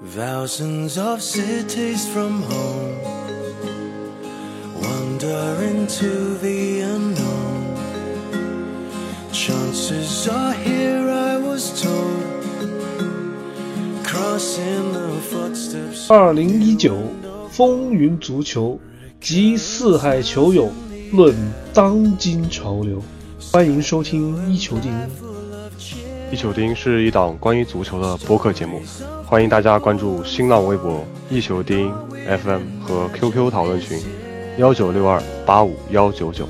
[0.00, 3.02] Thousands of cities from home
[4.80, 7.76] wander into the unknown.
[9.32, 12.44] Chances are here, I was told,
[14.04, 16.08] crossing the footsteps.
[16.08, 16.96] 二零一九
[17.50, 18.78] 风云足球
[19.20, 20.70] 集四海球友
[21.10, 21.34] 论
[21.74, 23.02] 当今潮流，
[23.50, 25.37] 欢迎收听一球定音。
[26.30, 28.82] 一球钉是一档关于足球的播客节目，
[29.24, 33.98] 欢迎大家关注新浪微博一球钉 FM 和 QQ 讨论群
[34.58, 36.46] 幺九六二八五幺九九。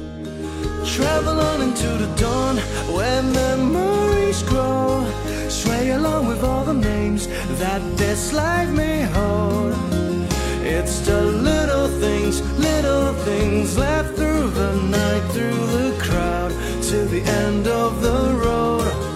[16.89, 19.08] To the end of the road.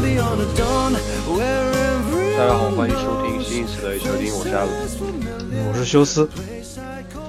[0.00, 0.06] 大
[2.46, 4.74] 家好，欢迎收听新一期的一球钉，我是阿伦。
[5.68, 6.26] 我是休斯，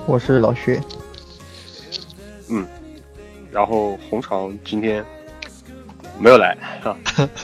[0.06, 0.82] 我是老薛，
[2.48, 2.66] 嗯，
[3.52, 5.04] 然后红场今天
[6.18, 6.98] 没有来啊，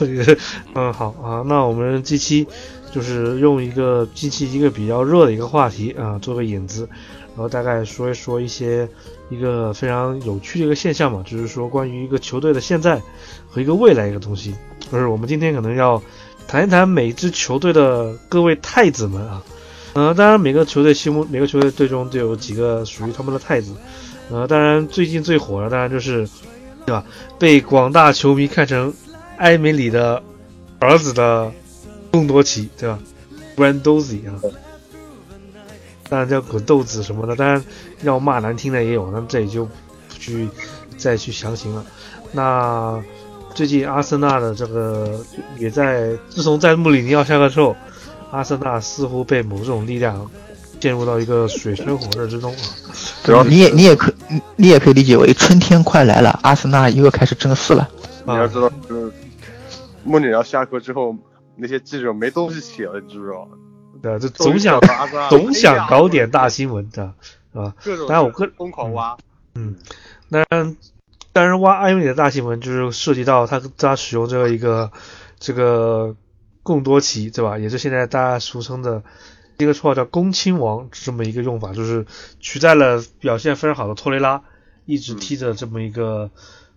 [0.74, 2.46] 嗯，好啊，那我们这期
[2.90, 6.88] 就是用一个近期一个比较热的一个话题啊做个引子，
[7.34, 8.88] 然后大概说一说一些
[9.28, 13.02] 一个非常有趣的一个现象嘛，就是说关于一个球队的现在
[13.50, 14.54] 和一个未来一个东西，
[14.90, 16.02] 就是我们今天可能要
[16.46, 19.42] 谈一谈每支球队的各位太子们啊，
[19.92, 23.74] 呃，当然每个球队心目每个球队队中都有几个属于他们的太子，
[24.30, 26.28] 呃，当然最近最火的当然就是
[26.86, 27.04] 对吧？
[27.38, 28.92] 被广大球迷看成
[29.36, 30.22] 埃梅里的
[30.78, 31.52] 儿子的
[32.10, 32.98] 贡多齐，对吧
[33.56, 34.40] ？Brandozi 啊，
[36.08, 37.62] 当然叫滚豆子什么的，当然
[38.02, 39.70] 要骂难听的也有，那这里就不
[40.18, 40.48] 去
[40.96, 41.84] 再去详情了。
[42.32, 43.02] 那
[43.54, 45.20] 最近阿森纳的这个
[45.58, 47.76] 也在，自从在穆里尼奥下课之后，
[48.30, 50.30] 阿森纳似乎被某种力量
[50.80, 52.60] 陷入到一个水深火热之中啊。
[53.26, 57.88] 然后你也你也可你你也可以理解为春天快来了，阿森纳又开始争四了。
[58.24, 59.12] 你要知道，就是
[60.04, 61.16] 穆里尼奥下课之后，
[61.56, 63.48] 那些记者没东西写了，你知不知道？
[64.00, 64.80] 对，就总想
[65.28, 67.12] 总想搞点大新闻的，
[67.52, 67.74] 是吧？
[67.82, 69.16] 各种当然我个疯狂挖，
[69.56, 69.74] 嗯，
[70.30, 70.76] 当然，
[71.38, 74.90] 当然挖埃梅里的大新闻就是涉及到他他使用这个一个
[75.38, 76.16] 这个
[76.64, 77.56] 贡多奇，对吧？
[77.56, 79.04] 也是现在大家俗称的
[79.56, 82.04] 一个绰号叫“公亲王”这么一个用法，就是
[82.40, 84.42] 取代了表现非常好的托雷拉，
[84.84, 86.32] 一直踢着这么一个。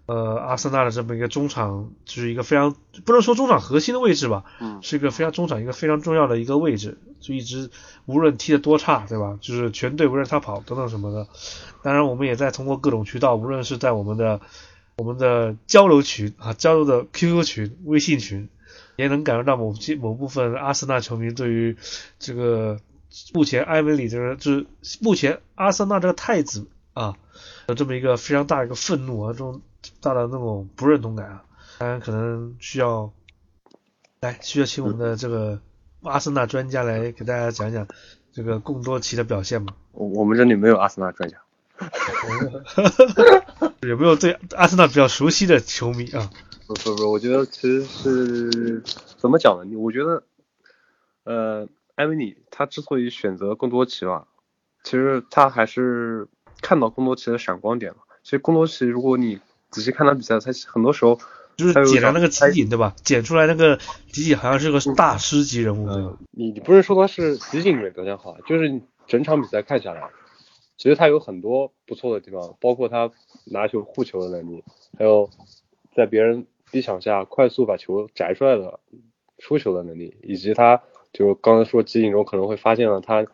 [0.07, 2.75] 呃，阿森纳的这么一个中场，就是一个非常
[3.06, 7.69] 不能说中场核心的位置吧，嗯是一个非常中场一个非常重要的一个位置，就一直
[8.06, 9.38] 无论踢得多差，对吧？
[9.40, 11.28] 就是全队围着他跑等等什么的。
[11.84, 14.41] 当然，我们也在通过各种渠道，无论是在我们的
[14.97, 18.50] 我们的交流群啊，交流的 QQ 群、微信群，
[18.97, 21.78] 也能感受到某些某部分阿森纳球迷对于
[22.19, 22.79] 这个
[23.34, 24.66] 目前埃梅里这个就是
[25.00, 27.16] 目前阿森纳这个太子啊
[27.67, 29.61] 的这么一个非常大的一个愤怒啊，这种
[30.01, 31.43] 大的那种不认同感啊。
[31.79, 33.11] 当然，可能需要
[34.19, 35.59] 来需要请我们的这个
[36.03, 37.87] 阿森纳专家来给大家讲讲
[38.31, 39.73] 这个贡多奇的表现嘛。
[39.91, 41.37] 我我们这里没有阿森纳专家。
[43.81, 46.29] 有没有对阿森纳比较熟悉的球迷啊？
[46.67, 48.83] 不不不，我觉得其实是
[49.17, 49.65] 怎么讲呢？
[49.65, 50.23] 你我觉得，
[51.23, 54.27] 呃，埃维里他之所以选择贡多奇吧，
[54.83, 56.27] 其实他还是
[56.61, 57.97] 看到贡多奇的闪光点了。
[58.21, 59.39] 其实贡多奇，如果你
[59.71, 61.19] 仔细看他比赛，他很多时候
[61.55, 62.95] 就是还有一剪了那个场集锦对吧？
[63.03, 63.77] 剪出来那个
[64.11, 70.09] 集锦好像是个大师级人物你你不是说他是集锦里面表现好，就是整场比赛看下来，
[70.77, 73.11] 其实他有很多不错的地方，包括他
[73.45, 74.63] 拿球护球的能力，
[74.97, 75.29] 还有
[75.95, 78.79] 在别人逼抢下快速把球摘出来的
[79.37, 80.81] 出球的能力，以及他
[81.11, 83.25] 就是刚才说集锦中可能会发现了他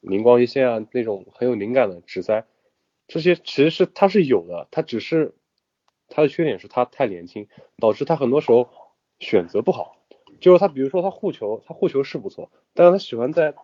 [0.00, 2.44] 灵光一现啊那种很有灵感的直塞，
[3.08, 5.34] 这些其实是他是有的，他只是
[6.08, 7.48] 他的缺点是他太年轻，
[7.78, 8.68] 导致他很多时候
[9.18, 9.96] 选择不好。
[10.40, 13.58] 就是他，比如说他护球，他护球是不错，但是他喜欢在，比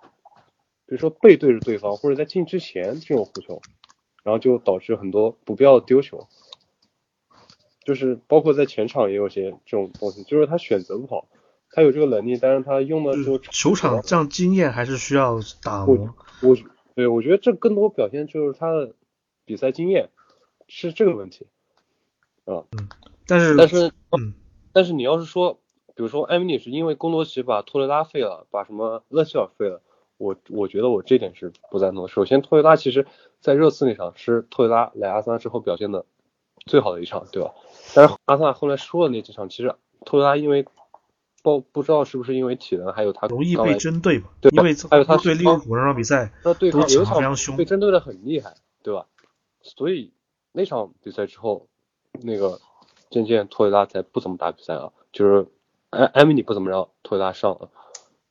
[0.95, 3.61] 如说背对着对方或者在进之前这种护球，
[4.23, 6.27] 然后就导致很多不必要的丢球。
[7.85, 11.29] 就是包括在前场也有些这种东西，就是他选择不好，
[11.71, 16.15] 他有这个能力，但是他用的就球场这样经验还是需要打磨。
[16.43, 16.57] 我
[16.95, 18.95] 对我觉得这更多表现就是他的
[19.45, 20.11] 比赛经验
[20.69, 21.47] 是这个问题
[22.45, 22.65] 啊。
[22.73, 22.89] 嗯
[23.27, 24.35] 但是但是嗯，
[24.73, 25.61] 但是你要是说，
[25.95, 29.83] 比如说艾米丽是因为贡多奇把托雷拉废了，把什么勒希尔废了，
[30.17, 32.09] 我我觉得我这点是不赞同的。
[32.09, 33.07] 首先，托雷拉其实
[33.41, 36.05] 在热刺那场是托雷拉来阿森纳之后表现的
[36.67, 37.55] 最好的一场，对吧？
[37.95, 40.67] 但是阿森纳后来输了那几场，其实托雷拉因为
[41.45, 49.07] 不不知道是不是因为体能，还有他容易被针对嘛，对因为还有他对利物浦那场比赛那对都抢抗有一场被，针对的很厉害，对吧？
[49.63, 50.13] 所以
[50.51, 51.69] 那场比赛之后，
[52.23, 52.61] 那个
[53.11, 55.47] 渐渐托雷拉才不怎么打比赛啊，就是
[55.91, 57.71] 艾艾米里不怎么让托雷拉上了。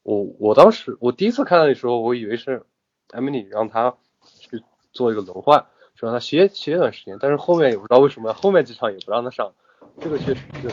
[0.03, 2.63] 我我当时我第一次看到的时候，我以为是
[3.11, 5.65] 艾米里让他去做一个轮换，
[5.95, 9.53] 就让他歇歇一段时间，但是后面也不知道为什么后面几场也不让他上，
[9.99, 10.71] 这个确实是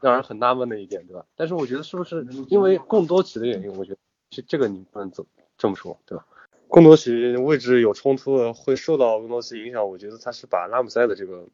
[0.00, 1.24] 让人很纳闷的一点，对吧？
[1.36, 3.98] 但是我觉得是不是因为贡多齐的原因，我觉得
[4.30, 5.24] 这这个你不能这
[5.56, 6.26] 这么说，对吧？
[6.68, 9.88] 贡多齐位置有冲突，会受到贡多齐影响。
[9.88, 11.46] 我觉得他是把拉姆塞的这个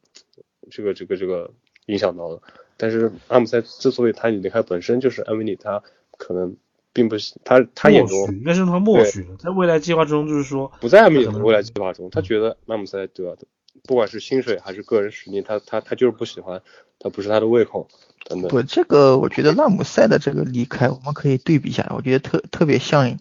[0.73, 1.51] 这个这个这个
[1.87, 2.43] 影响到了。
[2.77, 5.83] 但是拉姆塞之所以他离开，本身就是安维里他
[6.19, 6.57] 可能
[6.93, 13.37] 并不是他他眼中应该是他默许的，在未来计划中就是说不在安维里可能的未来计划中，他觉得拉姆塞对吧？
[13.85, 16.63] 不管是薪水还是个人实力，他他他就是不喜欢，
[16.99, 17.89] 他不是他的胃口
[18.25, 18.49] 等等。
[18.49, 23.19] 不，这个我觉得拉姆塞的这个离开，我们可以对比一下，我觉得特特别像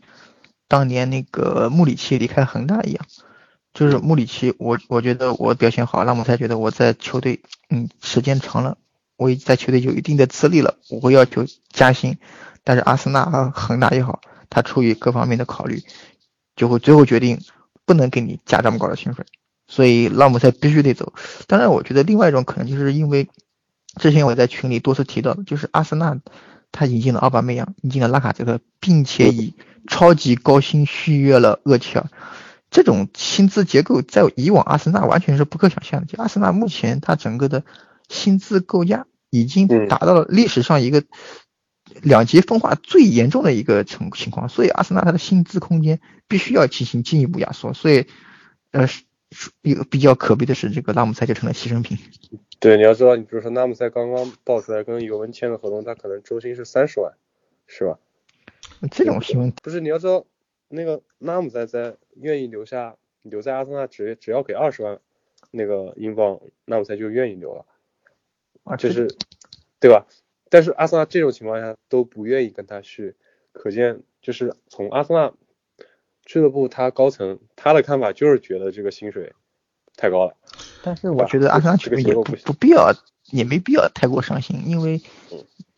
[0.67, 3.05] 当年那个穆里奇离开恒大一样，
[3.73, 8.77] 就是穆里奇，我我觉得我表现好，拉姆塞觉得我在球队，嗯，时间长了，
[9.15, 12.17] 我已在球队有一定的资历了，我会要求加薪，
[12.63, 14.19] 但是阿森纳和恒大也好，
[14.49, 15.81] 他出于各方面的考虑，
[16.55, 17.39] 就会最后决定
[17.85, 19.25] 不能给你加这么高的薪水，
[19.67, 21.13] 所以拉姆塞必须得走。
[21.47, 23.29] 当然，我觉得另外一种可能就是因为
[23.99, 26.19] 之前我在群里多次提到的，就是阿森纳
[26.73, 29.53] 他引进了奥巴梅扬，引进了拉卡泽特，并且以
[29.87, 32.09] 超级高薪续约了厄齐尔。
[32.71, 36.07] 这种薪资结构在以往阿森纳完全是不可想象的。
[36.07, 37.63] 就阿森纳目前它整个的
[38.09, 41.03] 薪资构架已经嗯达到了历史上一个
[42.01, 47.73] 两极分化最严重的一个情情况，所以阿森纳它的薪资空间必须要进行进一步压缩。
[47.73, 48.07] 所以，
[48.71, 51.97] 呃，是是一个比较可悲的是，这个拉姆塞就成了牺牲品。
[52.59, 57.11] 对，你要知道，你比如说拉姆塞刚刚爆出来跟尤文签的合同，他可能周薪是三十万，
[57.67, 57.97] 是吧？
[58.89, 60.25] 这种新闻不是，你要知道，
[60.69, 64.99] 那个拉姆塞在愿意留下留在阿森纳只只要给二十万
[65.51, 67.65] 那个英镑，那我才就愿意留了，
[68.63, 69.07] 啊，就是
[69.79, 70.05] 对吧？
[70.49, 73.15] 但是阿森纳这种情况下都不愿意跟他续，
[73.51, 75.33] 可见就是从阿森纳
[76.25, 79.33] 俱乐部他高层他的看法就是觉得这个薪水
[79.95, 80.35] 太高了。
[80.83, 82.91] 但是我觉得阿森纳球迷也不不必要，
[83.31, 85.01] 也没必要太过伤心，因为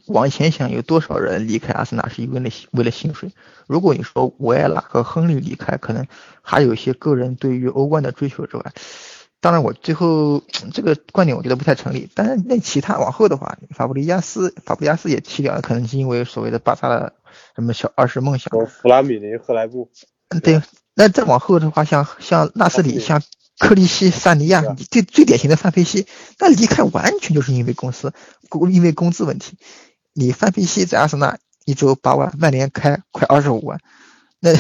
[0.08, 3.32] 往前想，有多少人离开阿森纳是因为了为了薪水？
[3.68, 6.06] 如果你说维埃拉和亨利离开，可能
[6.42, 8.74] 还有一些个人对于欧冠的追求之外，
[9.40, 12.10] 当然我最后这个观点我觉得不太成立。
[12.14, 17.14] 但是那其他往后的话，法布雷加斯法布雷加斯也踢掉了，可能是因为所谓的巴萨的
[17.56, 18.48] 什么小二十梦想。
[18.58, 19.90] 哦，弗拉米林、赫莱布，
[20.30, 20.62] 嗯，对。
[20.96, 23.24] 那再往后的话，像像纳斯里、像
[23.58, 24.62] 克利希、萨尼亚
[24.92, 26.06] 最最典型的范佩西，
[26.38, 28.14] 那离开完全就是因为公司
[28.50, 29.58] 工因为工资问题。
[30.14, 33.80] 你范佩西在阿森纳一周八万，曼联开快二十五万，
[34.40, 34.52] 那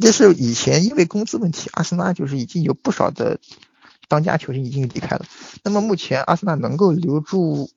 [0.00, 3.38] 这是以前因为工资问题，阿森纳就是已经有不少的
[4.08, 5.24] 当家球星已经离开了。
[5.62, 7.70] 那么目前阿森纳能够留住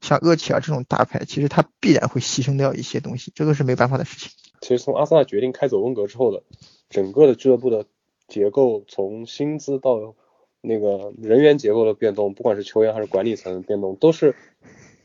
[0.00, 4.30] 像厄齐尔这种大牌，其实他必然会牺牲掉一些东西，这个是没办法的事情。
[4.60, 6.42] 其实从阿森纳决定开走温格之后的
[6.90, 7.86] 整个的俱乐部的
[8.28, 10.14] 结构，从薪资到
[10.60, 14.36] 那个人员结构的变动，不管是球员还是管理层的变动，都是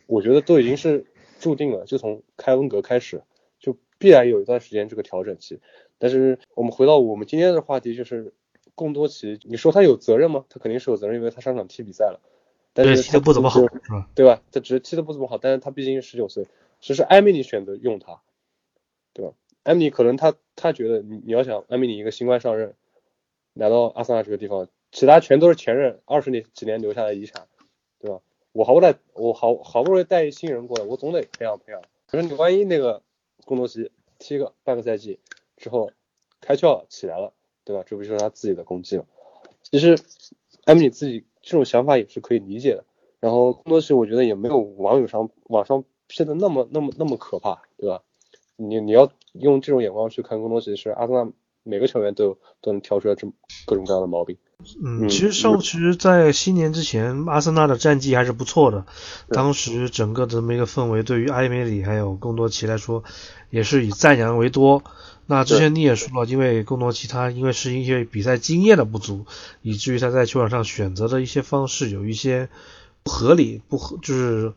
[0.08, 1.06] 我觉得都已经是
[1.40, 1.86] 注定了。
[1.86, 3.24] 就从开温格开始，
[3.60, 5.60] 就必然有一段时间这个调整期。
[5.98, 8.34] 但是我们回到我们今天的话题，就是
[8.76, 10.46] 贡多齐，你说他有责任吗？
[10.50, 12.20] 他肯定是有责任，因为他上场踢比赛了。
[12.74, 14.10] 但对是踢得不怎么好，是是吧？
[14.14, 14.42] 对吧？
[14.52, 16.46] 他只是踢得不怎么好，但是他毕竟是十九岁，
[16.82, 18.20] 只是埃米里选择用他，
[19.14, 19.32] 对吧？
[19.64, 22.74] 埃米里可能他他觉得你你要想埃米里一个新官上任，
[23.54, 27.48] 来到阿森纳这个地方，其他全都是前任二十年几年留下的遗产？
[28.56, 31.82] 我好不歹我好好不容易带一新人过来，我总得培养培养。
[32.08, 33.02] 可是你万一那个
[33.44, 35.20] 贡多齐踢个半个赛季
[35.58, 35.92] 之后
[36.40, 37.34] 开窍起来了，
[37.66, 37.84] 对吧？
[37.86, 39.06] 这不就是他自己的功绩了？
[39.62, 40.00] 其实
[40.64, 42.86] 艾米你自己这种想法也是可以理解的。
[43.20, 48.04] 然后更多是我觉得也没有网友上网上批的那么那么那么可怕，对吧？
[48.56, 51.30] 你你要用这种眼光去看更多，其实阿森纳
[51.66, 53.34] 每个球员都有都能挑出来这么
[53.66, 54.38] 各种各样的毛病。
[54.82, 58.86] 嗯，嗯其实上其实，在新年之前，阿森纳的战绩还是不错的。
[59.30, 63.04] 当时整个的这么一个氛围，对于埃梅里还有贡多齐来说，
[63.50, 64.84] 也是以赞扬为多。
[65.28, 69.26] 那之前你也说了，因为贡多齐他因为是因为比赛经验的不足，
[69.64, 72.48] 以至于他在球场上选择的一些方式有一些
[73.04, 74.54] 不合理，不合就是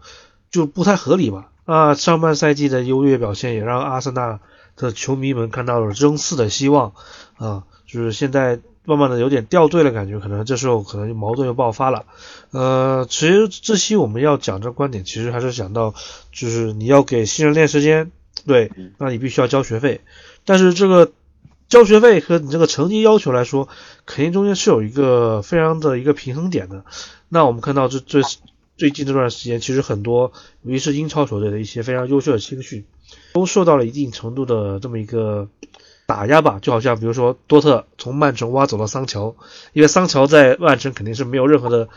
[0.51, 1.51] 就不太合理吧。
[1.65, 4.41] 那上半赛季的优越表现也让阿森纳
[4.79, 6.95] 的球迷们看到了争四的希望
[7.37, 12.07] 啊，就是现在慢慢的有点掉队的感觉，可能这时候可能矛盾又爆发了。
[12.53, 15.93] 呃，其实这期我们要讲这观点，其实还是讲到，
[16.33, 18.11] 就是你要给新人练时间，
[18.47, 20.01] 对，那你必须要交学费，
[20.47, 21.13] 但是这个
[21.69, 23.69] 交学费和你这个成绩要求来说，
[24.07, 26.85] 肯定中间是有一个非常的一个平衡点的。
[27.29, 28.23] 那我们看到这最
[28.79, 30.33] 最近这段时间，其实很多，
[30.63, 32.87] 尤其是英超球队的一些非常优秀的青训，
[33.33, 35.49] 都受到了一定程度的这么一个。
[36.07, 39.37] 打压吧，就好像比如说多特从曼城挖走了桑乔，
[39.75, 41.91] 因为桑乔在曼城肯定是没有任何的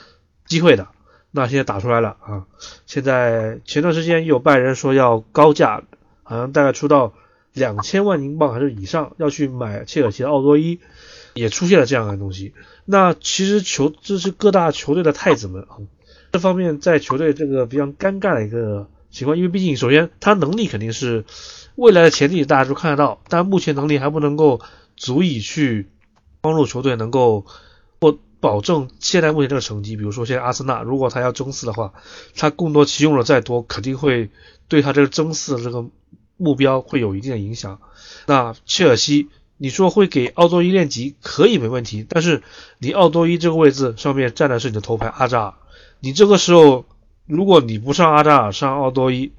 [0.46, 0.89] 机会的。
[1.32, 2.46] 那现在打出来了啊！
[2.86, 5.84] 现在前段时间有拜仁说要高价，
[6.24, 7.13] 好像大概出到
[7.53, 10.82] 两千万英镑还是以上，要去买切尔西的奥多伊，
[11.34, 12.53] 也出现了这样的东西。
[12.84, 15.80] 那其实球这是各大球队的太子们啊，
[16.34, 21.25] 这方面在球队这个比较尴尬的一个情况，因为毕竟首先他能力肯定是。
[21.75, 24.60] 未来的潜力大家都看得到，但目前能力还不能够
[24.98, 25.88] 足以去
[26.41, 27.46] 帮助球队能够
[28.01, 29.96] 或保证现在目前这个成绩。
[29.96, 31.94] 比如说现在阿森纳，如果他要争四的话，
[32.36, 34.30] 他更多启用的再多，肯定会
[34.68, 35.86] 对他这个争四的这个
[36.36, 37.80] 目标会有一定的影响。
[38.27, 42.44] 那切尔西，你说会给奥多伊练级可以没问题，但是
[42.80, 45.53] 你奥多伊这个位置上面站的是你的头牌阿扎尔，
[46.01, 46.86] 你这个时候
[47.25, 49.32] 如果你不上阿扎尔，上奥多伊。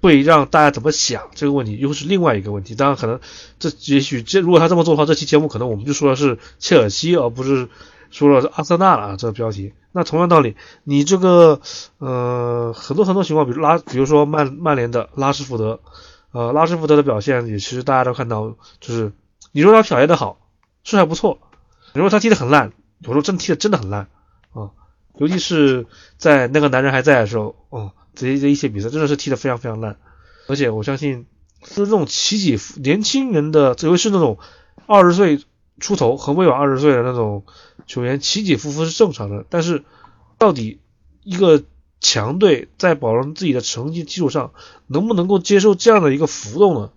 [0.00, 2.76] 会让大家怎么想这个问题，又是另外一个问题。
[2.76, 3.18] 当然，可能
[3.58, 7.68] 这也许这如果他这么做的话，这期节目可能我们就说的是切尔西，而不是
[8.10, 9.16] 说了是阿森纳了啊。
[9.16, 9.72] 这个标题。
[9.90, 10.54] 那同样道理，
[10.84, 11.60] 你这个
[11.98, 15.80] 呃很多很多情况，比如拉，比如说曼曼联的拉什福德，
[16.30, 19.12] 呃拉什福德的表现也其实大家都看到，就是
[19.50, 20.38] 你说他表现的好
[20.84, 21.38] 是还不错，
[21.92, 24.06] 你说他踢得很烂，有时候真踢得真的很烂，
[25.18, 27.92] 尤其是在那个男人还在的时候，哦。
[28.14, 29.96] 这些这一些比赛真的是踢得非常非常烂，
[30.48, 31.26] 而且我相信
[31.62, 34.40] 是这种起起伏年轻人的，尤其是那种
[34.88, 35.40] 二十岁
[35.78, 37.44] 出头和未满二十岁的那种
[37.86, 39.46] 球员起起伏伏是正常的。
[39.48, 39.84] 但是
[40.36, 40.80] 到底
[41.22, 41.62] 一个
[42.00, 44.52] 强队在保证自己的成绩基础上，
[44.88, 46.90] 能不能够接受这样的一个浮动呢？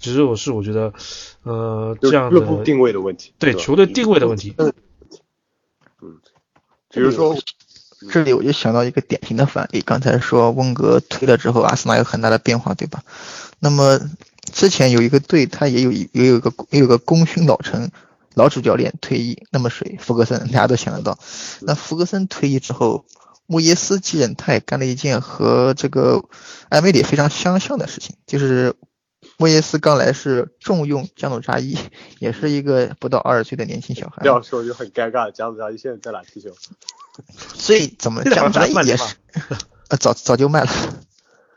[0.00, 0.92] 其实我是我觉得，
[1.44, 4.52] 呃，这样的定位的问题，对球队定位的问题。
[4.58, 4.72] 嗯，
[6.90, 7.36] 比如说。
[8.10, 13.02] 这里我就想到一个典型的反例，刚才说温格退了之后，阿森纳有很大的变化，对吧？
[13.58, 14.00] 那么
[14.52, 17.90] 之前有一个队，他也有也有一个也有个功勋老臣，
[18.34, 19.96] 老主教练退役，那么谁？
[20.00, 21.18] 福格森，大家都想得到。
[21.60, 23.04] 那福格森退役之后，
[23.46, 26.24] 穆耶斯继任，他也干了一件和这个
[26.70, 28.74] 埃梅里非常相像的事情，就是
[29.38, 31.78] 穆耶斯刚来是重用加努扎伊，
[32.18, 34.22] 也是一个不到二十岁的年轻小孩。
[34.24, 36.50] 要说就很尴尬，加努扎伊现在在哪踢球？
[37.54, 39.04] 所以怎么加努扎伊也是，
[39.88, 40.70] 呃，早早就卖了，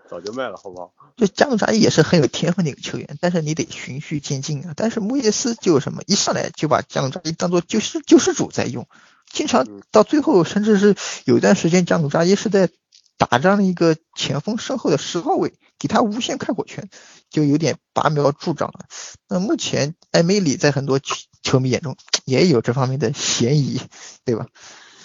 [0.10, 0.94] 早就卖了，好不好？
[1.18, 4.74] 就加努扎伊也是很有天分的一个球员，但是你得循序渐进啊。
[4.76, 8.88] 但是穆耶斯就什么，一上来就把加努扎伊当做救世救世主在用，
[9.32, 10.96] 经常到最后甚至是
[11.26, 12.70] 有一段时间加努扎伊是在
[13.18, 16.88] 打这样的一个前锋身后的十号位，给他无限开火权，
[17.32, 18.86] 就有点拔苗助长了。
[19.28, 23.82] 那目前艾梅里在很多球球迷眼中也有这方面的嫌疑，
[24.24, 24.46] 对吧？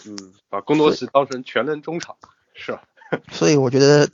[0.06, 0.16] 嗯，
[0.48, 2.16] 把贡多齐当成全能中场
[2.54, 2.82] 是吧？
[3.30, 4.08] 所以我觉得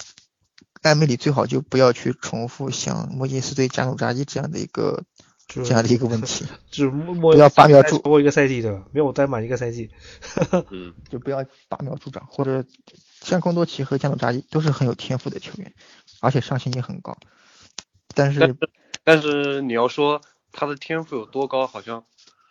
[0.82, 5.04] 艾梅里最好就不要去重复像莫耶斯对加努扎伊这样的一个
[5.46, 8.84] 这样的一个问题， 就不要拔苗助长一个赛季对吧？
[8.92, 9.90] 没有待满一个赛季，
[10.70, 12.64] 嗯， 就不要拔苗助长，或者
[13.22, 15.72] 像贡多齐和加努扎伊都是很有天赋的球员，
[16.20, 17.16] 而且上限也很高，
[18.14, 18.56] 但是
[19.04, 20.20] 但是你要说
[20.52, 22.04] 他的天赋有多高，好像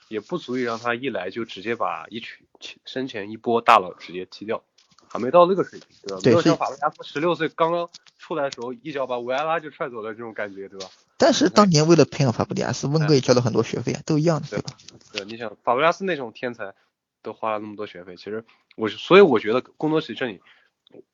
[0.08, 2.46] 也不足以让他一来就直接把一群。
[2.86, 4.64] 生前一波大佬直接踢掉，
[5.08, 6.22] 还没到那个水平，对吧？
[6.26, 7.88] 没有像法布加斯十六岁刚刚
[8.18, 10.88] 出来的时候，一脚把维埃拉就踹走了这种感觉，对吧？
[11.20, 14.72] 但是当年为了培养法布加斯，温格也交了很多学费啊，都一样的，对吧？
[15.14, 16.74] 对，你想法布加斯那种天才
[17.22, 18.44] 都花了那么多学费，其实
[18.76, 20.42] 我所以我觉得工多奇这里，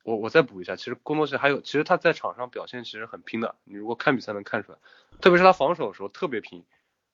[0.04, 4.78] 我我再补一下，其实工多奇还有，其实他在场上表现其实很拼的，你如果看比赛能看出来，
[5.20, 6.64] 特别是他防守的时候特别拼。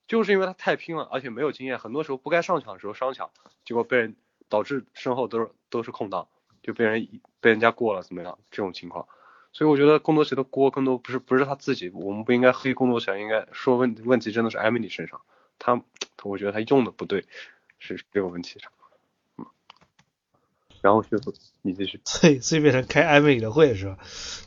[0.09, 3.29] 就是因为他太拼了，而且没有经验，很多时候不该上抢的时候上抢，
[3.63, 4.15] 结果被人
[4.49, 6.27] 导致身后都是都是空档，
[6.63, 8.39] 就被人被人家过了怎么样？
[8.49, 9.07] 这种情况，
[9.53, 15.21] 所以我觉得工作室的锅更多不是不是他自己，我们不应该黑工作室，应该说问问题真的是艾米丽身上，
[15.59, 15.79] 他
[16.23, 17.23] 我觉得他用的不对，
[17.77, 18.71] 是这个问题上。
[20.81, 21.17] 然后就
[21.61, 23.97] 你继续，所以所以变成开艾梅里的会是吧？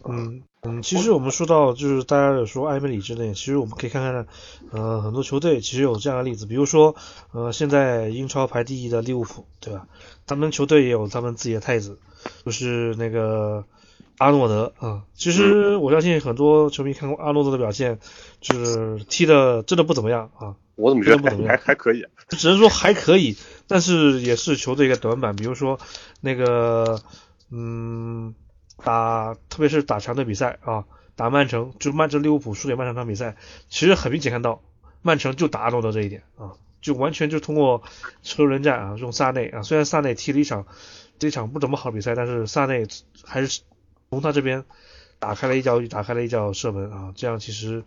[0.08, 4.26] 嗯嗯，其实我们说到就是大家有说艾梅里之内，其实我们可以看看，
[4.70, 6.94] 呃，很多球队其实有这样的例子，比如说
[7.32, 9.86] 呃现在英超排第一的利物浦，对吧？
[10.26, 11.98] 他们球队也有他们自己的太子，
[12.44, 13.64] 就是那个
[14.18, 15.02] 阿诺德啊。
[15.14, 17.98] 其实我相信很多球迷看过阿诺德的表现，
[18.40, 20.54] 就是踢的真的不怎么样啊。
[20.82, 22.10] 我怎么觉得还还不怎么样还可以啊？
[22.30, 23.36] 只能说还可以，
[23.68, 25.36] 但是也是球队一个短板。
[25.36, 25.78] 比如说
[26.20, 27.00] 那个，
[27.50, 28.34] 嗯，
[28.82, 30.84] 打特别是打强队比赛啊，
[31.14, 33.36] 打曼城，就曼城利物浦输给曼城场比赛，
[33.68, 34.60] 其实很明显看到
[35.02, 37.82] 曼城就打阿诺德这一点啊，就完全就通过
[38.24, 40.66] 车轮战啊，用萨内啊，虽然萨内踢了一场
[41.18, 42.86] 这一场不怎么好比赛，但是萨内
[43.22, 43.60] 还是
[44.10, 44.64] 从他这边
[45.20, 47.84] 打开了一脚打开了一脚射门啊，这样其实。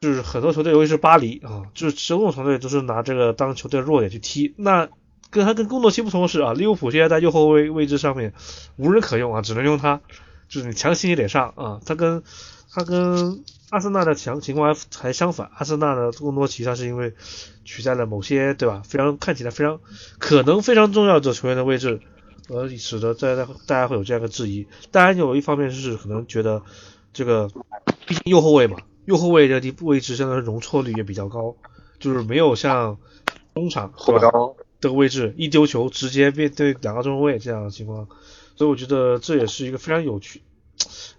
[0.00, 4.54] 就是很多球队，尤其是巴黎啊，就是所有球队都是拿这个当球队弱点去踢。
[4.58, 4.88] 那
[5.30, 8.34] 跟他跟工作期不同的是啊，利物浦现在在右后卫位置上面
[8.76, 10.00] 无人可用啊，只能用他，
[10.48, 11.80] 就是你强行也得上啊。
[11.86, 12.22] 他跟
[12.70, 17.14] 他跟阿森纳的强情况还还相反，阿森纳的贡多齐他是因为
[17.64, 19.80] 取代了某些对吧，非常看起来非常
[20.18, 22.00] 可能非常重要的球员的位置，
[22.50, 23.34] 而使得在
[23.66, 24.66] 大家会有这样的质疑。
[24.90, 26.62] 当然有一方面是可能觉得
[27.14, 27.50] 这个
[28.06, 28.76] 毕竟右后卫嘛。
[29.06, 31.56] 右后卫这地位置相当于容错率也比较高，
[31.98, 32.98] 就是没有像
[33.54, 38.08] 中场后腰这个位置一丢球直接面对两个中后卫这样的情况，
[38.56, 40.42] 所以我觉得这也是一个非常有趣，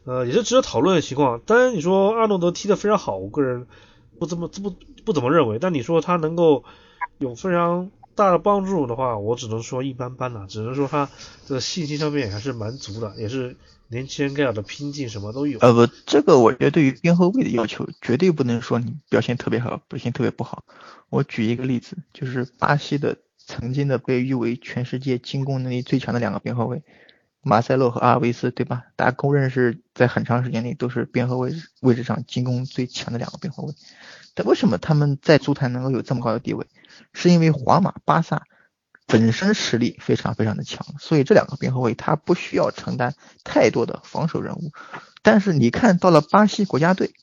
[0.04, 1.40] 呃，也是值得讨论的情况。
[1.46, 3.66] 当然你说阿诺德踢得非常好，我个人
[4.20, 6.64] 不这么不不怎么认为，但你说他能够
[7.18, 11.10] 有非常大的帮助的话，我只能说一般般了，只能说他
[11.48, 13.56] 的信心上面还是蛮足的，也是。
[13.90, 15.60] 年轻人该有的拼劲什么都有。
[15.60, 20.66] 呃不，这个我觉得对于边后卫的要求绝对不能说你表现特别好，表现特别不好。
[21.10, 26.84] 我举一个例子，就是巴西的曾经的被誉为全世界进攻能力最强的两个边后卫，
[27.42, 28.84] 马塞洛和阿尔维斯，对吧？
[28.96, 33.74] 大家公认是在很长时间内都是边后卫位置上进攻最强的两个边后卫。
[34.34, 36.68] 但为什么他们在足坛能够有这么高的地位？
[37.14, 38.44] 是因为皇马、巴萨。
[39.08, 44.72] 本身实力非常非常的强，所以这两个边后卫他不需要承担太多的防守任务。
[45.24, 47.14] 但是你看到了巴西国家队，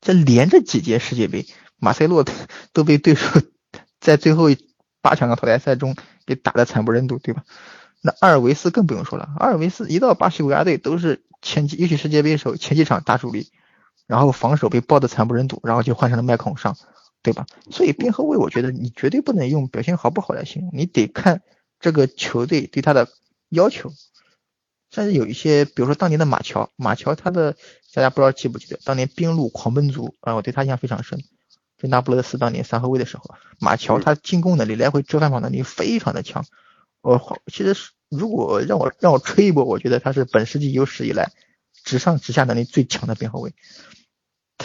[0.00, 1.46] 这连着几届世界杯，
[1.78, 2.24] 马塞洛
[2.72, 3.40] 都被对手
[3.98, 4.48] 在最后
[5.00, 7.44] 八强的淘汰赛中给打得惨不忍睹，对吧？
[8.02, 13.50] 那阿尔维斯更不用说了，阿尔维斯一到巴西国家队都是前几，尤其世界杯的时候前几场大主力，
[14.06, 16.76] 然后防守被爆得惨不忍睹，然后就换成了麦孔上。
[17.22, 17.46] 对吧？
[17.70, 21.42] 所以边后卫，我觉得你绝对不能用表现好不好来形容，你得看
[21.78, 23.08] 这个球队对他的
[23.48, 23.92] 要求。
[24.90, 27.56] 甚至有一些，比如说当年的马乔，马乔他的
[27.92, 31.22] 大家不知道记不记得，当年边路狂奔族啊，我对他印象非常深。
[31.78, 33.24] 就那不勒斯当年三后卫的时候，
[33.60, 36.44] 马乔他进攻能力、来回折返跑能力非常的强。
[37.02, 41.30] 我其实是如果让我让我吹一波，我觉得他是本世纪有史以来
[41.84, 43.54] 直上直下能力最强的边后卫。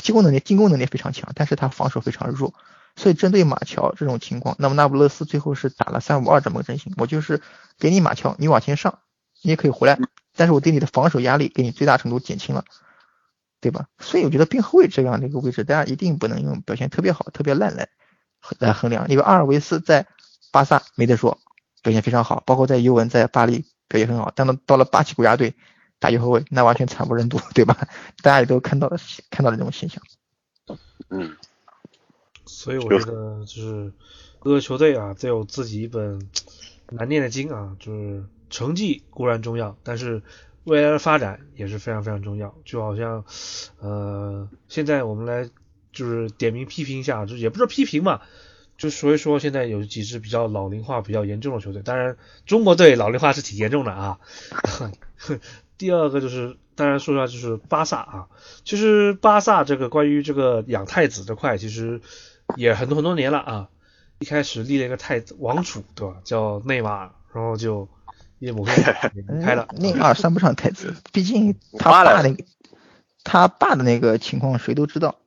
[0.01, 2.53] 进攻能力，进攻能力非常强，但是他防守非常弱，
[2.95, 7.41] 所以针对马乔这种情况，那么那不勒斯最后是打了三五二这么个阵型，我就是
[7.79, 8.99] 给你马乔，你往前上，
[9.41, 9.99] 你也可以回来，
[10.35, 12.65] 但是我对你的防守压力给你最大程度减轻了，
[13.61, 13.87] 对吧？
[13.99, 17.89] 所以我觉得边后卫这样的一个位置，大家一定不能用表现特别好、特别烂来
[18.59, 20.07] 来衡量，因为阿尔维斯在
[20.51, 21.39] 巴萨没得说，
[21.81, 25.55] 表现非常好，包括在尤文在巴黎表现很好，但到到了巴西国家队。
[26.05, 27.75] 打右后卫那完全惨不忍睹， 对吧？
[28.21, 28.97] 大家也都看到了，
[29.31, 30.03] 看到了这种现象。
[31.09, 31.35] 嗯，
[32.45, 33.91] 所以我觉得就是
[34.37, 36.29] 各个球队啊，都有自己一本
[36.91, 40.21] 难念的经啊，就是成绩固然重要，但是
[40.63, 42.53] 未来的发展也是非常非常重要。
[42.65, 43.25] 就好像
[43.79, 45.49] 呃，现在我们来
[45.91, 48.21] 就是点名批评一下，就也不是批评嘛，
[48.77, 52.15] 就所以说现在有几支比较老龄化比较严重的球队，当然
[52.45, 54.19] 中国队老龄化是挺严重的啊。
[55.77, 58.27] 第二个就是，当然说一下就是巴萨啊。
[58.63, 61.99] 其实巴萨这个关于这个养太子这块，其实
[62.55, 63.69] 也很多很多年了啊。
[64.19, 66.15] 一开始立了一个太子王储，对吧？
[66.23, 67.89] 叫内马尔，然后就
[68.39, 68.63] 叶某
[69.43, 69.67] 开了。
[69.77, 72.43] 内马尔算不上太子，毕竟他爸那个
[73.25, 75.17] 他爸的那个情况谁都知道。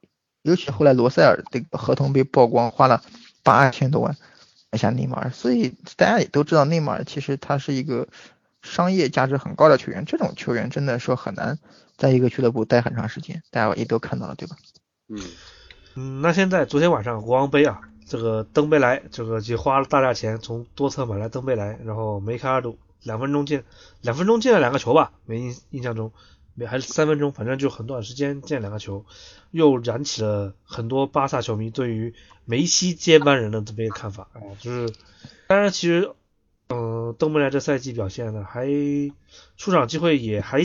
[0.40, 3.02] 尤其后来罗塞尔这个合同被曝光，花了
[3.42, 4.16] 八千多万
[4.70, 8.08] 买下内马尔，所以大家也都知道内马尔其实他是一个。
[8.62, 11.58] 商业价值很高的球员，这种球员真的说很难
[11.96, 14.56] 在一个俱乐部待很长时间，大家也都看到了，对吧？
[15.08, 15.20] 嗯
[15.94, 23.62] 嗯，那现在昨天晚上国王杯啊，这个登贝莱这个就花了大价钱从多特买来登贝莱，然后梅开二度，两分钟进
[24.00, 26.12] 两分钟进了两个球吧，没印印象中
[26.54, 29.06] 没还是三分钟，反正就很短时间进两个球，
[29.52, 34.92] 又燃起了很多巴萨球迷对于梅西接班人的这么一个看法啊，就是
[35.46, 36.12] 当然其实。
[36.68, 38.66] 嗯，登贝莱这赛季表现呢，还
[39.56, 40.62] 出场机会也还，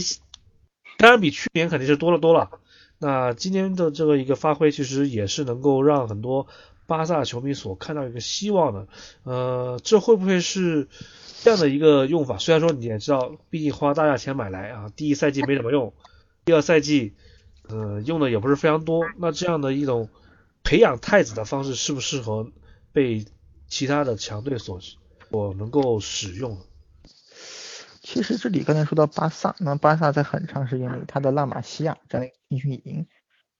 [0.98, 2.60] 当然比去年肯定是多了多了。
[3.00, 6.48] 那今天的这个一个发挥，其实也是能够让很多
[6.88, 8.88] 巴萨球迷所看到一个希望的。
[9.24, 10.88] 呃，这会不会是
[11.42, 12.38] 这样的一个用法？
[12.38, 15.94] 虽然说你也知道，毕竟花大价钱买来啊，第一赛季没怎么用，
[16.46, 17.13] 第二赛季，
[17.68, 19.06] 呃，用的也不是非常多。
[19.18, 20.10] 那这样的一种
[20.63, 22.52] 培养太子的方式适不适合
[22.92, 23.26] 被
[23.68, 24.80] 其他的强队所
[25.34, 26.56] 我能够使用？
[28.04, 33.08] 其实这里刚才说到巴萨，那巴萨在很长时间里，他的拉玛西亚这样的青训营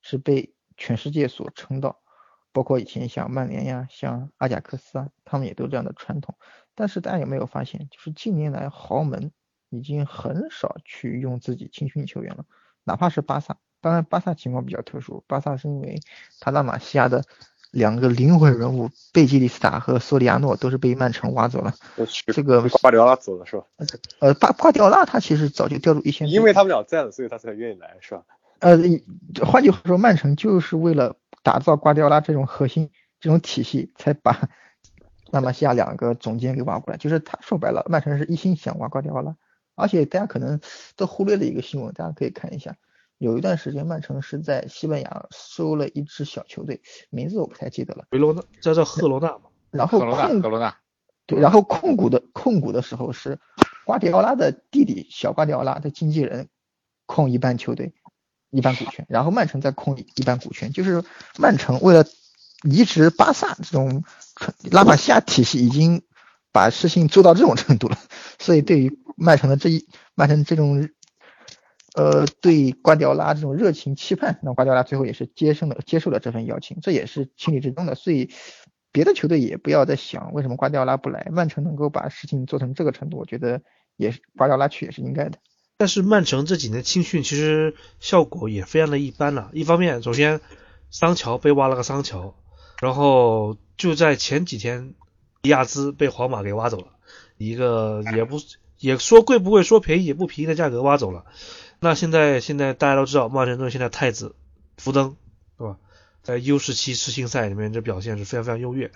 [0.00, 2.00] 是被全世界所称道，
[2.52, 6.36] 包括以前像曼联呀、像阿贾克斯啊，他们也都这样的传统。
[6.76, 9.32] 但是大家有没有发现，就是近年来豪门
[9.68, 12.44] 已经很少去用自己青训球员了，
[12.84, 13.58] 哪怕是巴萨。
[13.80, 16.00] 当然，巴萨情况比较特殊，巴萨是因为
[16.38, 17.24] 他拉玛西亚的
[17.74, 21.74] 两个灵魂人物贝基利斯塔和索里亚诺都是被曼城挖走了。
[22.26, 23.64] 这个瓜迪奥拉走了是吧？
[24.20, 28.22] 呃，巴瓜迪奥拉他其实早就掉入一线，因为他们俩在了，所以他才愿意来，是吧？
[28.60, 28.78] 呃，
[29.44, 34.48] 换句话说，曼城就是为了打造瓜迪奥拉这种核心、这种体系，才把
[35.32, 36.96] 拉玛西亚两个总监给挖过来。
[36.96, 39.34] 就是他说白了，曼城是一心想挖瓜迪奥拉，
[39.74, 40.60] 而且大家可能
[40.96, 42.76] 都忽略了一个新闻，大家可以看一下。
[43.18, 48.04] 有一段时间，曼城是在西班牙收了一支小球队，名字我不太记得了。
[48.10, 49.44] 维罗纳叫做赫罗纳嘛。
[49.70, 50.76] 然后控赫罗纳。
[51.26, 53.38] 对，然后控股的控股的时候是
[53.86, 56.48] 瓜迪奥拉的弟弟小瓜迪奥拉的经纪人
[57.06, 57.94] 控一半球队
[58.50, 60.72] 一半股权，然后曼城再控一半股权。
[60.72, 61.02] 就是
[61.38, 62.04] 曼城为了
[62.62, 64.04] 移植巴萨这种
[64.70, 66.02] 拉玛西亚体系，已经
[66.52, 67.96] 把事情做到这种程度了。
[68.38, 70.90] 所以对于曼城的这一曼城这种。
[71.94, 77.94] 呃，对瓜迪奥拉这种热情期盼，那瓜迪奥拉最后也是接受了接受了这份邀请，这也是情理之中的。
[77.94, 78.30] 所以
[78.90, 83.62] 别的球队也不要再想为什么瓜迪奥拉不来，曼城能够把事情做成这个程度，我觉得
[83.96, 85.38] 也是瓜迪奥拉去也是应该的。
[85.76, 89.50] 但是曼城这几年青训其实效果也非常的一般了。
[89.52, 90.40] 一方面，首先
[90.90, 92.34] 桑乔被挖了个桑乔，
[92.80, 94.94] 然后就在前几天，
[95.42, 96.88] 迪亚兹被皇马给挖走了，
[97.38, 98.38] 一个也不
[98.78, 101.24] 也说贵不贵，说便宜也不便宜的价格挖走了。
[101.84, 104.34] 那现在现在大家都知道，曼城队现在太子
[104.78, 105.16] 福登，
[105.58, 105.76] 对吧？
[106.22, 108.90] 在 U 十七世青赛里面，这表现是非常非常优越。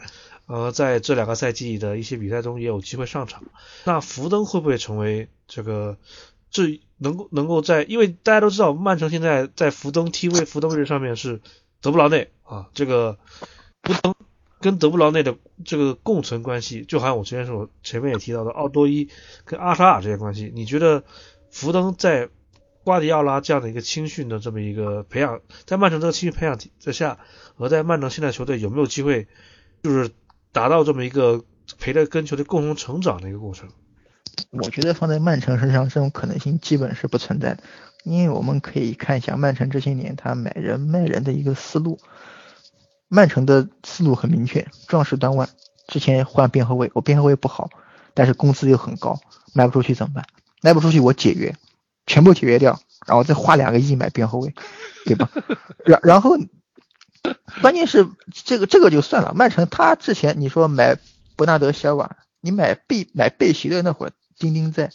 [0.46, 3.42] 呃，在这两个赛季的一些比赛中也有机会上场。
[3.84, 5.98] 那福登会不会成为这个
[6.50, 7.82] 这能够能够在？
[7.82, 11.42] 因为大家都知道，曼城现在在福登 T 位福登位置上面是
[11.82, 13.18] 德布劳内啊，这个
[13.82, 14.14] 福登
[14.60, 19.10] 跟德布劳内的这个共存关系，就好像我之前说前面也提到的奥多伊
[19.44, 20.50] 跟阿沙尔这些关系。
[20.54, 21.04] 你觉得
[21.50, 22.30] 福登在？
[22.88, 27.18] 瓜迪奥拉这样的一个青训的这么一个培养，在曼城这个青训培养之下，
[27.54, 29.28] 和在曼城现在球队有没有机会，
[29.82, 30.10] 就是
[30.52, 31.44] 达到这么一个
[31.78, 33.68] 陪着跟球队共同成长的一个过程？
[34.52, 37.62] 我觉得放在曼城身上这种可能性基本是不存在的，
[38.04, 41.98] 因为我们可以看一下曼城这些年他买人卖人的一个思路，
[43.08, 45.46] 曼城的思路很明确，壮士断腕。
[45.88, 47.68] 之前换边后卫，我边后卫不好，
[48.14, 49.20] 但是工资又很高，
[49.52, 50.24] 卖不出去怎么办？
[50.62, 51.54] 卖不出去我解约。
[52.08, 54.52] 全部解约掉，然后再花两个亿买边后卫，
[55.06, 55.30] 对吧？
[55.84, 56.36] 然然后，
[57.60, 59.32] 关键是这个这个就算了。
[59.34, 60.98] 曼城他之前你说买
[61.36, 64.90] 伯纳德·席尔瓦，你买贝买贝席的那会儿，丁丁在，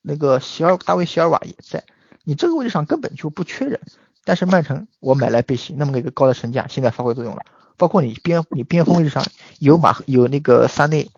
[0.00, 1.84] 那个席尔大卫·席尔瓦也在，
[2.24, 3.80] 你这个位置上根本就不缺人。
[4.24, 7.42] 但是曼城我买来贝席那么一个高的身价，现在发挥作用了。
[7.76, 9.24] 包括你边你边锋位置上
[9.58, 11.10] 有马有那个萨内，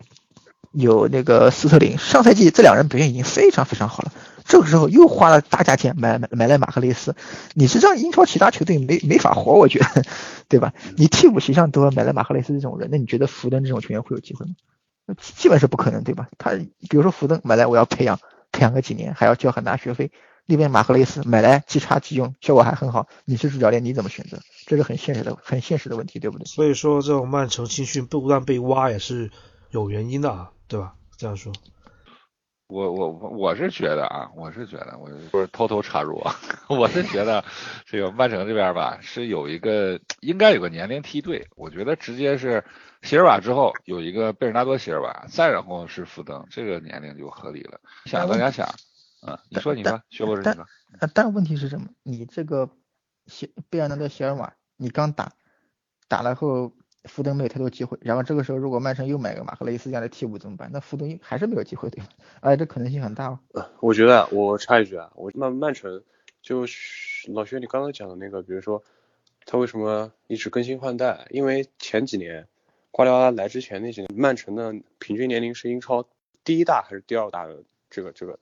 [0.71, 4.11] 有那个斯特林，上赛季这两人表现已经非常非常好了。
[4.49, 7.15] 这个时候又花了大价钱买买买来马赫雷斯，
[7.53, 10.03] 你是让英超其他球队没没法活，我觉得，
[10.47, 10.73] 对吧？
[10.97, 14.53] 你替补席上都要买来马赫雷斯这种人，那你觉得福登这种球员会有机会吗？
[15.05, 16.27] 那基本是不可能，对吧？
[16.39, 16.55] 他
[16.89, 18.19] 比如说福登买来，我要培养
[18.51, 20.11] 培养个几年，还要交很大学费。
[20.47, 23.07] 那边马赫雷斯买来即插即用，效果还很好。
[23.25, 24.39] 你是主教练，你怎么选择？
[24.65, 26.45] 这是很现实的很现实的问题，对不对？
[26.45, 29.29] 所以说这种曼城青训不断被挖也是
[29.69, 30.95] 有原因的，啊，对吧？
[31.17, 31.53] 这样说。
[32.69, 36.35] 我我我是觉得啊，我是觉得，我 不是偷偷插入啊，
[36.69, 37.43] 我是觉得
[37.83, 42.63] 这个曼城这边吧，是有一个应该有个年龄梯队，我觉得直接是
[43.01, 47.81] 席尔瓦之后有一个贝尔纳多席尔瓦，再然后是福登，这个年龄就合理了。
[48.05, 48.67] 想大家想，
[49.25, 50.63] 嗯，你说你说，薛博士你说。
[50.99, 51.87] 但但问题是什么？
[52.03, 52.69] 你这个
[53.25, 55.31] 席贝尔纳多席尔瓦，你刚打
[56.07, 56.71] 打了后。
[57.09, 60.69] 福登没有太多机会，然后这个时候如果曼城又买个马赫雷斯这样的替补怎么办？
[60.71, 62.09] 那福登还是没有机会对吧？
[62.41, 63.39] 哎，这可能性很大哦。
[63.81, 66.03] 我觉得我插一句啊，我曼曼城
[66.41, 66.65] 就
[67.33, 68.83] 老薛你刚刚讲的那个，比如说
[69.45, 71.27] 他为什么一直更新换代？
[71.31, 72.47] 因为前几年
[72.91, 76.07] 瓜迪奥拉来之前那几年，曼城的平均年龄是英超
[76.43, 78.39] 第一大还是第二大的这个这个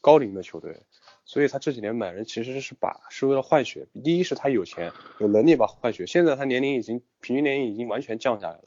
[0.00, 0.82] 高龄的球队。
[1.28, 8.64] 所以他这几年买人其实是把是为了换血，第一是他有钱有能力把换血，现在他年龄已经平均年龄已经完全降下来了。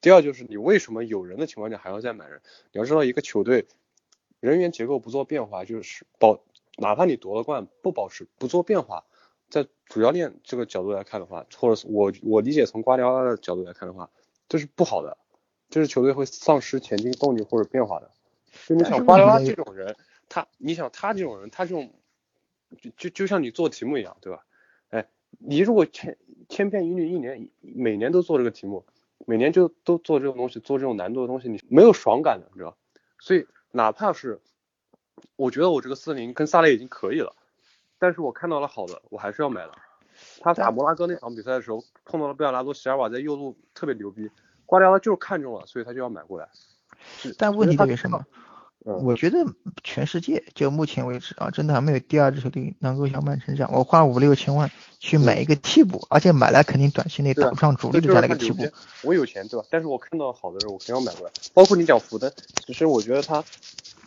[0.00, 2.40] 第二就是你为什么有人的情况下还要再买人？
[2.70, 3.66] 你要知道一个球队
[4.38, 6.40] 人员结构不做变化，就是保
[6.76, 9.04] 哪怕你夺了冠不保持不做变化，
[9.50, 14.08] 在主教练这个角度来看的话，或者是我我理解从瓜迪奥拉的角度来看的话，
[14.48, 15.18] 这是不好的，
[15.68, 18.10] 这是球队会丧失前进动力或者变化的。
[18.68, 19.96] 就你想瓜迪奥拉这种人，
[20.28, 21.92] 他你想他这种人，他这种
[22.80, 24.44] 就就就像你做题目一样，对吧？
[24.90, 25.08] 哎，
[25.38, 26.16] 你如果千
[26.48, 28.84] 千篇一律，一年每年都做这个题目，
[29.26, 32.76] 每年就都做这种东西，做这种难度的东西，你没有爽感的，你知道？
[33.18, 34.40] 所以哪怕是
[35.36, 37.34] 我觉得我这个四零跟萨雷已经可以了，
[37.98, 39.72] 但是我看到了好的，我还是要买的。
[40.40, 44.30] 他打摩拉哥那场比赛的时候碰到了贝尔拉多席尔瓦在右路特别牛逼，
[44.64, 46.48] 瓜迪奥拉就是看中了，所以他就要买过来。
[47.00, 48.24] 是但问题他在于什么？
[48.86, 49.38] 嗯我觉得
[49.82, 54.70] 全世界就目前为止啊，真的还没有第二支球队能够像曼城这样，我花五六千万
[55.00, 58.62] 去买一个替补，而且买来肯定短期内打不上主力的这样的一个替补。
[59.02, 59.66] 我有钱对吧？
[59.70, 61.32] 但是我看到好的人，我肯定要买过来。
[61.54, 62.30] 包括你讲福登，
[62.66, 63.42] 其实我觉得他，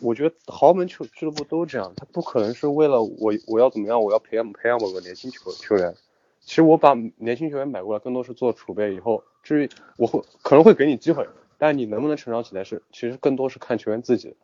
[0.00, 5.92] 我觉得豪门球俱乐部都这样，他不可能是为了我我要怎么样，我要培养培养某个年轻球球员。
[6.40, 14.36] 其实我把年轻球员买过来，更多是做储备，以后至于我会可能会给你机会，但你能不能成长起来是，其实更多是看球员自己的。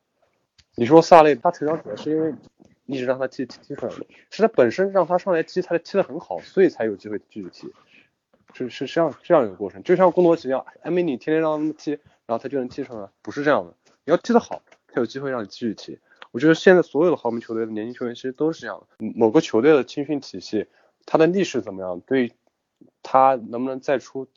[0.76, 2.34] 你说萨雷他成长起来是因为
[2.86, 7.72] 一直让他踢踢踢出来的，是他本身让他上来踢，他踢得很好，所以才有机会继续踢。
[8.52, 11.92] 是是这样这样一个过程，就像贡多齐一样，埃梅里天天让他们踢，
[12.26, 13.74] 然后他就能踢出来，不是这样的。
[14.04, 15.98] 你要踢得好，才有机会让你继续踢。
[16.30, 20.66] 我觉得现在所有的豪门球队的年轻球员其实都是这样的，某个球队的青训体系，
[21.06, 22.32] 它的历史怎么样，对
[23.02, 24.28] 他能不能再出，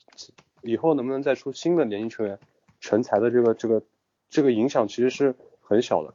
[0.62, 2.40] 以后能不能再出新的年轻球员
[2.80, 3.84] 成才的这个这个
[4.30, 6.14] 这个影响其实是很小的，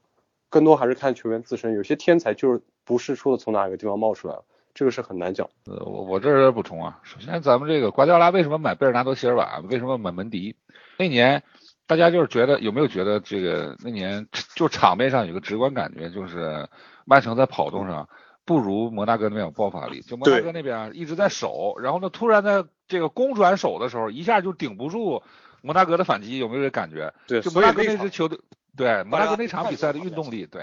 [0.53, 1.75] 更多还是看球员自身。
[1.75, 5.49] 有些天才就是不是说从哪个地方冒出来的，这个是很难讲。
[5.65, 10.55] 呃，我我这儿补充啊，首先咱们这个瓜迪奥拉为什么买贝尔纳多席尔瓦，为什么买门迪？
[10.99, 11.43] 那年
[11.87, 16.69] 大家就是觉得有没有觉得这个那年就场面上有个直观感觉，就是
[17.07, 18.07] 曼城在跑动上
[18.45, 25.23] 不如摩纳哥那边有爆发力，就摩纳哥那边啊一直在守，然后呢突然在这个攻转守的时候，一下就顶不住
[25.63, 27.15] 摩纳哥的反击，有没有这感觉？
[27.27, 28.39] 对，就摩纳哥那支球队，
[28.77, 30.63] 对摩纳哥那场比赛的运动力，对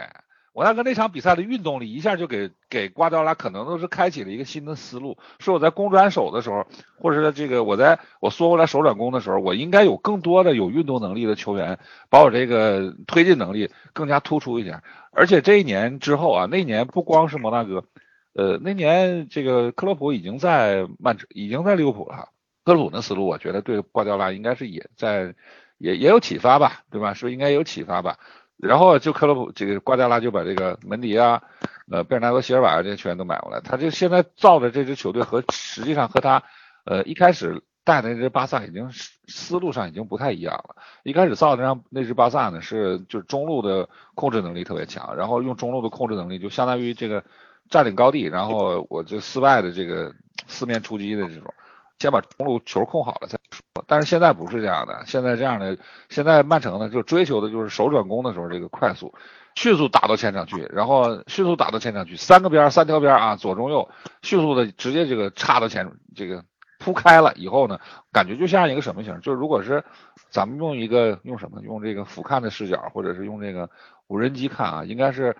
[0.51, 5.17] 摩纳哥那场比赛的运动力，一下就给给瓜迪奥拉可能都是开启了一个新的思路。
[5.37, 6.65] 说我在攻转守的时候，
[6.97, 11.77] 或者是这个我在我缩过来手转攻的时候，我应该有更多的有运动能力的球员，
[12.09, 14.81] 把我这个推进能力更加突出一点。
[15.11, 17.85] 而且这一年之后啊，那年不光是摩纳哥，
[18.33, 22.29] 呃，那年这个克洛普已经在曼城，已经在利物浦了。
[22.65, 25.33] 克洛普的思路，我觉得对瓜迪奥拉应该是也在
[25.79, 27.15] 也也有启发吧，对吧？
[27.15, 28.19] 是不是应该有启发吧？
[28.57, 31.41] 然后就克洛普这个瓜迪奥拉就把这个门迪啊，
[31.89, 36.43] 呃，贝尔纳多席尔瓦这些球员都买过来，他就现在造的这支球队和实际上和他
[36.85, 40.75] 呃一开始带的那支巴萨已经思思路上已经不太一样了。
[41.03, 47.23] 一开始造的那那支巴萨呢是就是中路的控制能力特别强，然后用中路的控制能力就相当于这个
[47.69, 50.13] 占领高地，然后我这四外的这个
[50.47, 51.53] 四面出击的这种。
[51.97, 53.38] 先把中路球控好了再
[53.87, 55.77] 但是现在不是这样的，现在这样的，
[56.09, 59.13] 现在曼城呢就追求的就是手转攻的时候这个快速，
[59.55, 63.89] 迅速打到前场去，然后迅速打到前场去，三个边三条边啊，左中右，
[64.21, 66.43] 迅速的直接这个插到前这个
[66.79, 67.79] 铺开了以后呢，
[68.11, 69.19] 感觉就像一个什么型？
[69.21, 69.83] 就是如果是
[70.29, 73.69] 咱们用一个用什么用这个俯瞰的视角，或者是用这个
[74.07, 75.35] 无人机看啊，应该是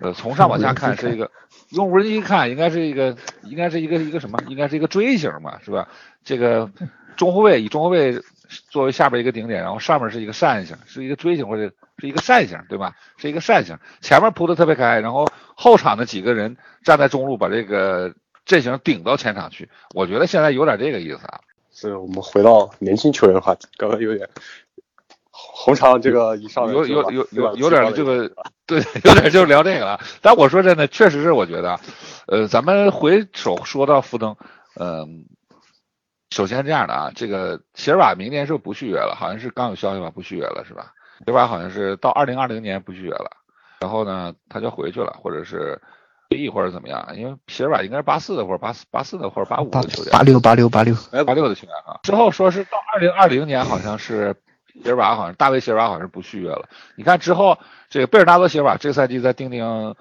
[0.00, 1.30] 呃从上往下看是一个
[1.70, 4.38] 用无人机看应该是一个应该是一个一个什么？
[4.48, 5.88] 应该是一个锥形嘛，是吧？
[6.24, 6.70] 这个
[7.16, 8.20] 中后卫以中后卫
[8.70, 12.94] 作为下边一个顶点，然后上面是一个扇形，是一个锥形或者是一个扇形，对吧？
[13.16, 18.12] 是一个扇形，前面铺的特别开，然后后场的几个人站在中路把这个
[18.44, 19.68] 阵型顶到前场去。
[19.94, 21.40] 我觉得现在有点这个意思啊。
[21.70, 24.28] 所以我们回到年轻球员的话题，刚刚有点
[25.30, 28.30] 红场这个以上的有有有有有点这个
[28.66, 29.98] 对，有点就聊这个了。
[30.20, 31.80] 但我说真的，确实是我觉得啊，
[32.26, 34.36] 呃，咱们回首说到福登，
[34.78, 35.24] 嗯、
[36.32, 40.94] 首先这样的啊，这个席尔瓦明年是不续约了，好像是刚有消息吧，不续约了是吧？
[41.26, 43.30] 席尔瓦好像是到二零二零年不续约了，
[43.80, 45.78] 然后呢，他就回去了，或者是
[46.30, 47.06] 退役或者怎么样？
[47.14, 52.00] 因为席尔瓦应该是八四的或者八四八四的或者八五的球员，八六八六八六，哎，八六的球员啊。
[52.02, 54.34] 之后说是到二零二零年，好像是
[54.82, 56.66] 席尔瓦，好像大卫席尔瓦好像是不续约了。
[56.96, 57.58] 你看之后，
[57.90, 59.94] 这个贝尔纳多席尔瓦这个赛季在丁丁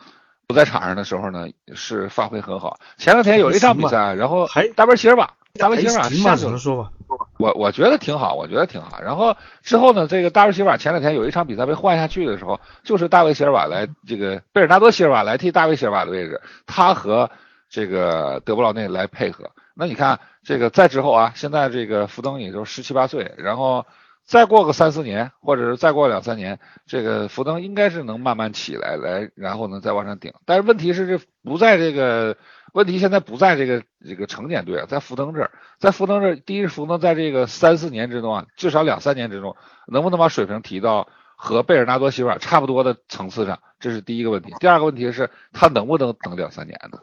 [0.48, 2.80] 不在场上的时候呢，是发挥很好。
[2.98, 6.58] 前两天有一场比赛，然后还大卫席尔瓦，大卫席尔瓦下去了。
[6.58, 6.92] 说吧。
[7.38, 9.02] 我我觉得挺好，我觉得挺好。
[9.02, 17.30] 然后之后呢，这个大卫席尔瓦前两天有一场比赛被换下去的时候，就是大卫席尔瓦来这个贝尔纳多席尔瓦来替大卫席尔瓦的位置，他和
[17.70, 19.52] 这个德布劳内来配合。
[19.74, 23.86] 那你看这个再之后啊，现在这个福登也就十七八岁，然后
[24.26, 30.34] 再过个三四年，或者是再过两三年，这个福登应该是能慢慢起来，来然后呢再往上顶。
[30.46, 32.38] 但是问题是这不在这个
[32.74, 39.58] 问题现在不在这个这个成年队啊，在福登这儿，在福登这儿，第一是福登在这个三四年之中啊，至少两三年之中，
[39.88, 44.54] 能不能把水平提到和贝尔纳多·席尔差不多的层次上，这是第一个问题。
[44.60, 47.00] 第二个问题是，他能不能等两三年呢？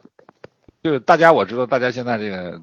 [0.83, 2.61] 就是大家我知道，大家现在这个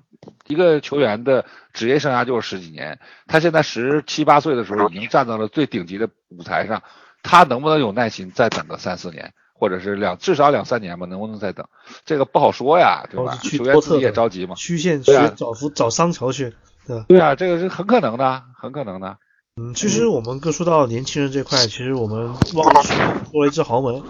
[0.47, 2.97] 一个球员的职业生涯就是十几年，
[3.27, 6.81] 他现在十七八岁的时候已经站到了最顶级的舞台上，
[7.23, 11.05] 他能不能有耐心再等个三四年，或者是两至少两三年吧？
[11.05, 11.67] 能不能再等？
[12.05, 13.37] 这个不好说呀，对吧？
[13.41, 14.55] 球员自己也着急嘛。
[14.55, 16.53] 曲线对啊学找福找桑乔去，
[16.87, 17.03] 对？
[17.07, 19.17] 对啊，这个是很可能的，很可能的。
[19.57, 22.81] 嗯，其实我们更说到年轻人这块，其实我们忘了
[23.31, 24.03] 说了一支豪门，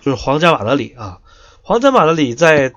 [0.00, 1.20] 就是皇家马德里啊。
[1.64, 2.72] 皇家马德里在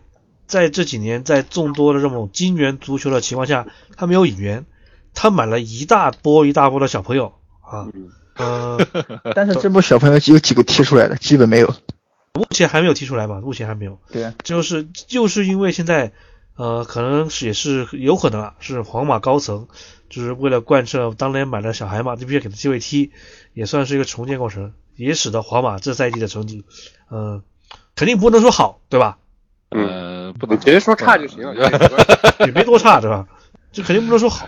[0.48, 4.66] 在这几年，在众多的这种金元足球的情况下，他没有引援，
[5.14, 7.88] 他买了一大波一大波的小朋友啊，
[8.36, 8.80] 呃，
[9.36, 11.74] 但是这波小朋友有几个踢出来的，基本没有。
[12.34, 13.40] 目前还没有踢出来嘛？
[13.40, 16.12] 目前还没有，对啊，就是就是因为现在，
[16.58, 19.68] 呃，可能是也是有可能啊，是皇马高层
[20.10, 23.12] 就是为了贯彻当年买的小孩嘛，就必须给他机会踢，
[23.54, 26.66] 也算是一个重建过程，也使得皇马这赛季的成绩，
[27.10, 27.42] 呃，
[27.96, 29.18] 肯定不能说好，对吧？
[29.72, 31.54] 嗯，不能直接说差就行了。
[32.46, 33.28] 也没多差，对吧？
[33.72, 34.48] 这肯定不能说好。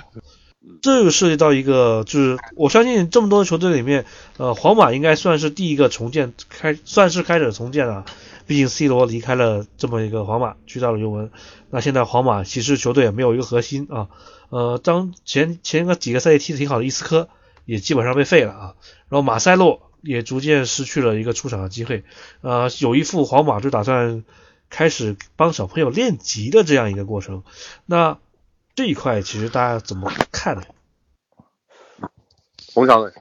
[0.81, 4.05] 这就涉及到一个，就是我相信这么多球队里面，
[4.37, 8.05] 呃，皇马应该算是第一个重建开，算是开始重建了。
[8.45, 11.31] 毕竟 C 罗离开了这么一个皇马，去到了尤文。
[11.69, 14.07] 那现在皇马其实球队也没有一个核心啊，
[14.49, 17.27] 呃，当前前个几个赛季踢得挺好的伊斯科
[17.65, 18.73] 也基本上被废了啊，
[19.09, 22.03] 然后马塞洛也逐渐失去了一个出场的机会。
[22.41, 24.23] 呃，有一副皇马就打算
[24.69, 27.43] 开始帮小朋友练级的这样一个过程。
[27.85, 28.17] 那
[28.75, 30.63] 这一块其实大家怎么看呢？
[32.73, 33.11] 红小伟，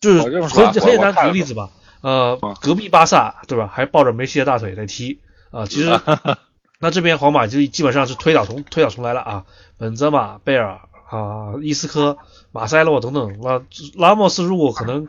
[0.00, 1.70] 就是我这么说啊可以可以拿举个例子吧，
[2.02, 5.20] 呃嗯，隔壁巴萨对吧，还抱着梅西的大腿在踢。
[5.50, 5.88] 啊、其实
[6.80, 9.46] 那这边皇马就基本上是推倒重推倒重来了啊，
[9.78, 12.18] 本泽马、贝尔啊、伊斯科、
[12.52, 13.62] 马塞洛等等，拉
[13.94, 15.06] 拉莫斯如果可能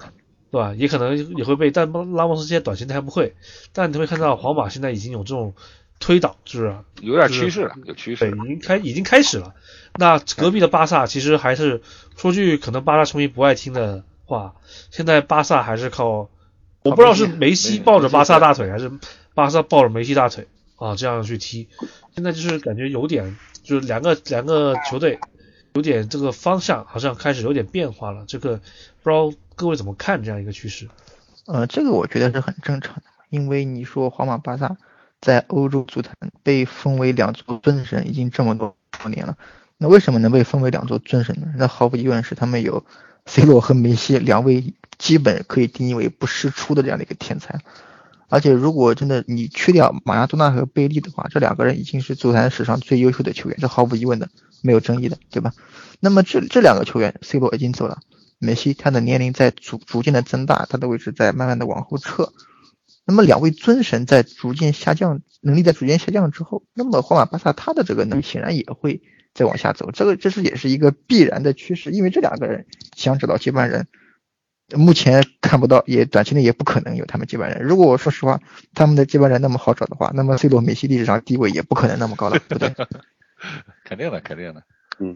[0.52, 3.36] 对吧，也可能也会被，但拉莫斯这些短期内还不会，
[3.74, 5.54] 但你会看到皇马现在已经有这种
[6.00, 9.54] 推导，就是有点趋势了，有趋势对，已经开已经开始了。
[9.96, 11.82] 那隔壁的巴萨其实还是
[12.16, 14.56] 说句可能巴萨球迷不爱听的话，
[14.92, 16.30] 现在巴萨还是靠，
[16.84, 18.92] 我不知道是梅西抱着巴萨大腿，还是
[19.34, 21.68] 巴萨抱着梅西大腿啊这样去踢。
[22.16, 25.20] 现在就是感觉有点，就是两个两个球队
[25.74, 28.24] 有点这个方向好像开始有点变化了。
[28.28, 28.58] 这个
[29.02, 30.88] 不知道各位怎么看这样一个趋势？
[31.46, 34.78] 呃，这个我觉得是很正常的，因为你说皇马、巴萨
[35.22, 39.38] 在欧洲足坛被封为两座尊神已经这么多多年了，
[39.78, 41.48] 那为什么能被封为两座尊神呢？
[41.58, 42.86] 那毫无疑问是他们有
[43.26, 47.60] C 罗和梅西两位基本可以定义为不世出的这样的一个天才。
[48.30, 54.28] 而且，如果真的你去掉马拉多纳和贝利的话，这两个人已经是足坛史上最优秀的球员，这毫无疑问的，
[54.62, 55.54] 没有争议的，对吧？
[56.02, 58.00] 那么这这两个球员，C 罗已经走了，
[58.38, 62.34] 梅西他的年龄在逐逐渐的增大，他的位置在慢慢的往后撤。
[63.08, 69.02] 那么两位尊神在逐渐下降，能力在逐渐下降之后，那么皇马、巴萨他的这个能力显然也会
[69.34, 72.66] 再往下走，这个这是也是一个必然的趋势，因为这两个人
[72.98, 73.88] 想找到接班人，
[74.76, 77.64] 目前看不到，也短期内也不可能有他们接班人。
[77.64, 78.42] 如果我说实话，
[78.74, 82.88] 他们的接班人那么好找的话，那么 C 罗、梅西历史上地位也不可能那么高了，对不对？
[83.86, 84.64] 肯定的，肯定的。
[85.00, 85.16] 嗯，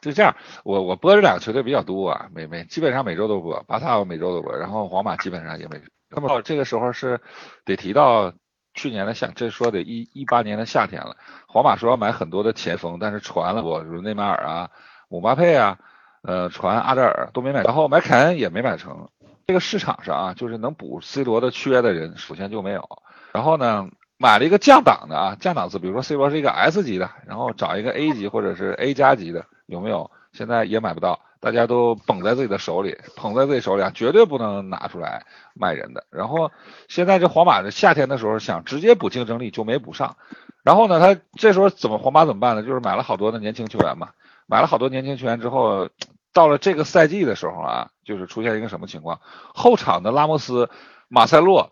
[0.00, 5.78] 就这样，我我播这两个球队比较多啊，每每基本上每周都播，巴萨我每周都播，然后皇马基本上也每。
[6.10, 7.20] 那么这个时候是
[7.64, 8.32] 得提到
[8.74, 11.16] 去年的夏，这说得一一八年的夏天了。
[11.48, 14.70] 皇马说要买很多的前锋，但是传了我，如内马尔啊、
[15.08, 15.78] 姆巴佩啊，
[16.22, 19.08] 呃，传阿扎尔都没买，然后买凯恩也没买成。
[19.46, 22.88] 这个市场上啊，就是能补 C 罗的缺的人，首先就没有。
[23.32, 23.88] 然后呢，
[24.18, 30.10] 买了一个降档的啊，降档次，比如说 C 罗是一个 S 级的，然后找一个 A 级或者是 A 加级的，有没有？
[30.32, 36.04] 现在也买不到，大家都捧在自己的手里，捧在自己手里啊，绝对不能拿出来卖人的。
[36.10, 36.50] 然后
[36.88, 40.16] 现在这皇马的夏天的时候想直接补竞争力就没补上，
[40.62, 42.62] 然后呢，他这时候怎么皇马怎么办呢？
[42.62, 44.10] 就是买了好多的年轻球员嘛，
[44.46, 45.88] 买了好多年轻球员之后，
[46.32, 49.20] 到了这个赛季的时候啊，就是出现一个什么情况？
[49.54, 50.68] 后场的拉莫斯、
[51.08, 51.68] 马塞洛。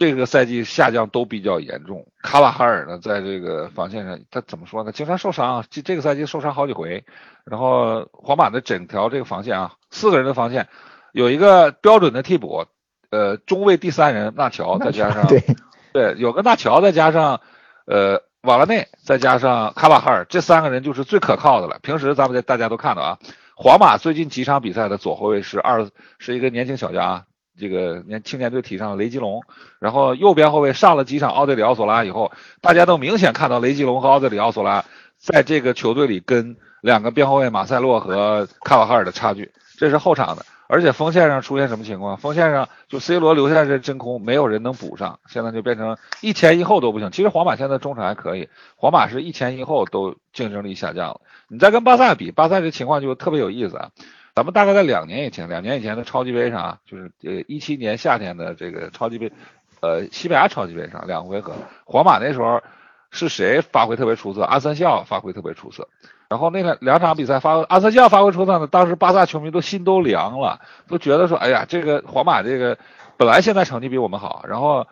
[0.00, 4.92] 这个赛季下降都比较严重，卡瓦哈尔呢，在这个防线上，他怎么说呢？
[4.92, 7.04] 经常受伤，这这个赛季受伤好几回。
[7.44, 10.68] 然后皇马的整条这个防线啊，四个人的防线，
[11.12, 12.64] 有一个标准的替补，
[13.10, 15.44] 呃，中卫第三人纳乔，再加上对
[15.92, 17.42] 对，有个纳乔，再加上
[17.84, 21.78] 呃瓦拉内，再加上卡瓦哈尔，这三个人就是最可靠的了。
[21.82, 23.18] 平时咱们大家都看到啊，
[23.54, 25.86] 皇马最近几场比赛的左后卫是二
[26.18, 27.26] 是一个年轻小将，
[27.60, 29.42] 这个年青年队提上雷吉隆，
[29.78, 34.84] 然后右边后卫上了几场奥德里奥索拉以后，大家都明显看到雷吉隆和奥德里奥索拉
[35.18, 40.44] 在这个球队里跟两个边后卫马塞洛和卡瓦哈尔的差距，这是后场的。
[40.72, 42.16] 而且锋线上出现什么情况？
[42.16, 47.10] 锋线上就 C 罗留下这真空，没有人能补上，现在就变成一前一后都不行。
[47.10, 51.20] 其实皇马现在中场还可以，皇马是一前一后都竞争力下降了。
[51.48, 53.90] 你再跟巴萨比，巴萨这情况就特别有意思啊。
[54.34, 59.32] 咱们大概在两年以前，两年以前的超级杯上啊，就是呃一七年夏天的这个超级杯，
[59.80, 61.52] 呃西班牙超级杯上两回合，
[61.84, 62.62] 皇马那时候
[63.10, 64.42] 是谁发挥特别出色？
[64.42, 65.88] 阿森西奥发挥特别出色。
[66.28, 72.78] 然后那个两场比赛发阿森西奥发挥出色呢，当时巴萨球迷都心都凉了，都觉得说，哎呀，这个皇马这个
[73.16, 74.86] 本来现在成绩比我们好，然后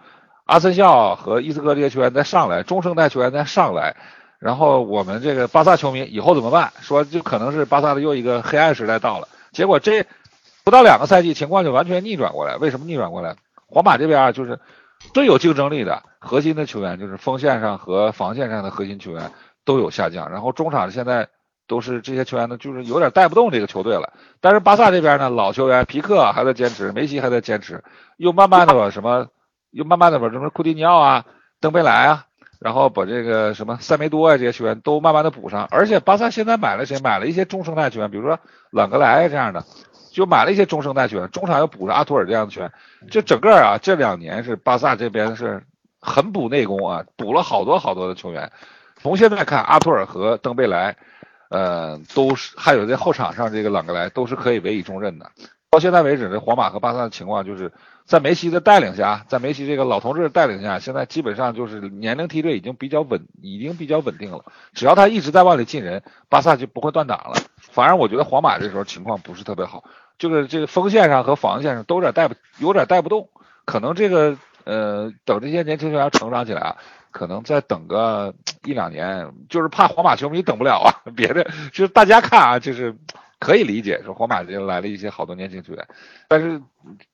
[0.46, 3.94] 阿森西奥和伊斯科这些球员再上来，中生代球员再上来，
[4.38, 6.72] 然后我们这个巴萨球迷以后怎么办？
[6.80, 9.28] 说就可能是巴萨的又一个黑暗时代到了。
[9.52, 10.04] 结果这
[10.64, 12.56] 不到两个赛季，情况就完全逆转过来。
[12.56, 13.36] 为什么逆转过来？
[13.66, 14.58] 皇马这边啊，就是
[15.12, 19.30] 最有竞争力的核心的球员，就是锋线上和防线上的核心球员。
[19.64, 21.28] 都有下降，然后中场现在
[21.66, 24.14] 都是这些球员呢，就是有点带不动这个球队了。
[24.40, 27.84] 但是巴萨这边呢，老球员皮克还在坚持，梅西还在坚持，
[28.16, 29.26] 又慢慢的把什么，
[29.70, 31.26] 又慢慢的把什么库蒂尼奥啊、
[31.60, 32.24] 登贝莱啊，
[32.58, 35.66] 然后把这个什么塞梅多啊这些球员都慢慢的补上。
[35.70, 36.98] 而且巴萨现在买了谁？
[37.00, 38.38] 买了一些中生代球员，比如说
[38.70, 39.64] 朗格莱这样的，
[40.10, 42.72] 就买了一些中生代球员，中场又补上阿图尔这样的球员。
[43.10, 45.62] 就整个啊，这两年是巴萨这边是
[46.00, 48.50] 很补内功啊，补了好多好多的球员。
[49.00, 50.96] 从现在看，阿图尔和登贝莱，
[51.50, 55.30] 呃，都是还有在后场上这个朗格莱都是可以委以重任的。
[55.70, 57.70] 到现在为止，这皇马和巴萨的情况就是
[58.08, 64.46] 在梅西的带领下，在梅西这个老同志的带领下，现在基本上就是年龄梯队已经比较稳，已经比较稳定了。
[64.72, 67.34] 只要他一直在往里进人，巴萨就不会断档了。
[67.60, 69.84] 反而我觉得皇马这时候情况不是特别好，
[70.18, 73.28] 就是这个锋线上和防线上都有点带不，有点带不动。
[73.66, 76.76] 可能这个呃，等这些年轻球员成长起来啊。
[77.10, 78.34] 可能再等个
[78.64, 80.92] 一两年，就是怕皇马球迷等不了啊。
[81.16, 82.94] 别的就是大家看啊，就是
[83.38, 85.86] 可以理解，说皇马这来了一些好多年轻球员，
[86.28, 86.60] 但是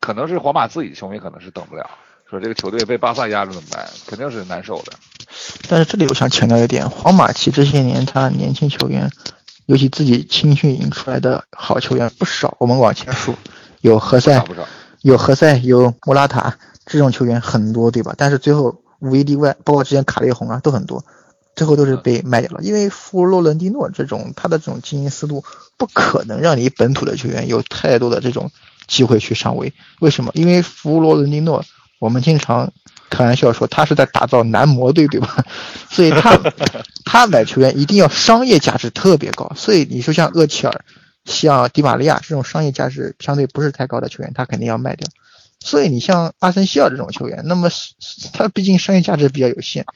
[0.01, 1.89] 可能是皇马自己球迷可能是等不了，
[2.29, 3.87] 说这个球队被巴萨压着怎么办？
[4.07, 4.93] 肯定是难受的。
[5.69, 9.11] 但是这里我想强调一点，皇马其实这些年他年轻球员，
[9.67, 12.57] 尤其自己青训营出来的好球员不少。
[12.59, 13.35] 我们往前数，
[13.83, 14.45] 有何塞，
[15.03, 16.57] 有何塞，有莫拉塔
[16.87, 18.15] 这种球员很多，对吧？
[18.17, 18.81] 但是最后。
[19.01, 21.05] 无一例外，包括之前卡列洪啊，都很多，
[21.57, 22.63] 最后都是被卖掉了。
[22.63, 25.45] 因为弗洛伦蒂诺这种他的这种经营思路，
[25.77, 28.51] 不可能让你本土的球员有太多的这种
[28.87, 29.73] 机会去上位。
[30.01, 30.31] 为什么？
[30.35, 31.65] 因为弗洛伦蒂诺，
[31.99, 32.73] 我们经常
[33.11, 35.45] 开玩笑说他是在打造男模队，对吧？
[35.91, 36.39] 所以他
[37.05, 39.53] 他买球员一定要商业价值特别高。
[39.57, 40.85] 所以你说像厄齐尔、
[41.25, 45.09] 像迪玛利亚这种商业价值相对不是太高的球员，他肯定要卖掉。
[45.61, 47.71] 所以你像阿森西奥这种球员，那么
[48.35, 49.87] 他毕竟商业价值比较有限。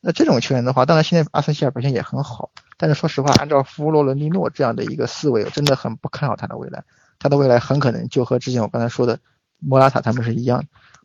[0.00, 6.84] 那这种球员的话，当然现在阿森西尔表现也很好，但是说实话，按照弗洛伦蒂诺这样的一个思维，我真的很不看好他的未来。
[7.18, 9.18] 他的未来很可能就和之前我刚才说的
[9.58, 10.64] 莫拉塔他们是一样，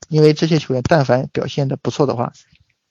[0.10, 2.34] 因为这些球员但凡表现的不错的话，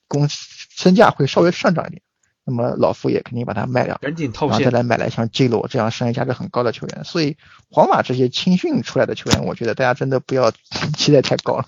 [0.08, 2.02] 公身价会稍微上涨一点。
[2.44, 7.04] 那么老夫也肯定把它卖掉，赶紧套然后再来买来像 J 罗这样商业价值很高的球员。
[7.04, 7.36] 所以
[7.70, 10.50] 皇马这些青训出来的球员，我觉得大家真的不要
[10.98, 11.66] 期待太高了。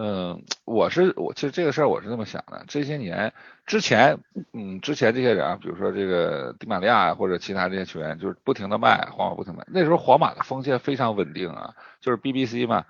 [0.00, 3.32] 嗯，我是我其实这个事儿我是这么想的，这些年
[3.66, 4.16] 之前，
[4.52, 9.64] 嗯，之前这些人啊，比如说这个迪玛利亚或者其他这些球员，就是不停的卖，皇马不停的卖。
[9.66, 12.84] 那时候皇马的锋线非常稳定啊，就是 BBC 嘛。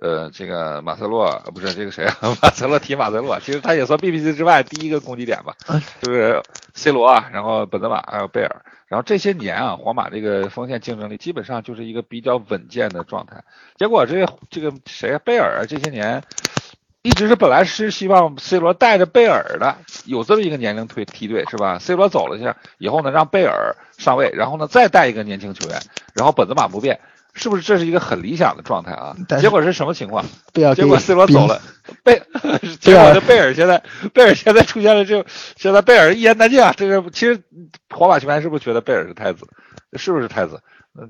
[0.00, 2.16] 呃，这个马塞洛不是这个谁啊？
[2.42, 5.54] 马塞洛提马塞洛，其实他也算 BBC 之外第一个攻击点吧，
[6.02, 6.42] 就是
[6.74, 13.44] C 罗啊，然后本泽马还有贝尔，然后这些年啊，皇马这个锋线竞争力基本上就是一个比较稳健的状态。
[13.76, 16.22] 结果这个这个谁啊，贝尔这些年
[17.02, 19.76] 一直是本来是希望 C 罗带着贝尔的，
[20.06, 25.80] 有这么一个年龄推梯队是吧？C 罗走了下以后呢，让贝尔上位，然后呢再带一个年轻球员，
[26.14, 26.98] 然后本泽马不变。
[27.34, 29.16] 是不是这是一个很理想的状态啊？
[29.40, 30.24] 结果是什么情况？
[30.74, 31.60] 结果 C 罗走了，
[32.02, 32.22] 贝，
[32.80, 33.82] 结果这贝尔现在
[34.12, 35.24] 贝尔现在出现了，就
[35.56, 36.72] 现在贝尔一言难尽啊！
[36.76, 37.42] 这个其实
[37.90, 39.46] 皇马球迷是不是觉得贝尔是太子？
[39.96, 40.60] 是不是太子？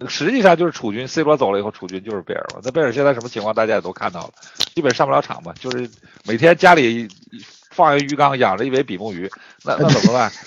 [0.08, 2.60] 实际上就是储君，C 罗走了以后，储君就是贝尔嘛。
[2.64, 3.54] 那贝尔现在什么情况？
[3.54, 4.30] 大家也都看到了，
[4.74, 5.90] 基本上不了场嘛，就是
[6.24, 7.06] 每天家里
[7.70, 9.30] 放一个鱼缸，养着一尾比目鱼，
[9.62, 10.32] 那那怎么办？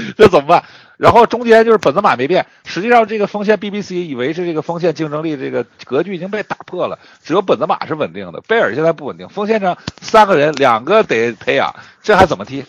[0.16, 0.64] 这怎么办？
[1.00, 9.30] 然后中间就是本泽马没变，实际上这个锋线 BBC 以为是这个锋线竞争力这个格局已经被打破了，只有本泽马是稳定的，贝尔现在不稳定。
[9.30, 12.66] 锋线上三个人，两个得培养，这还怎么踢？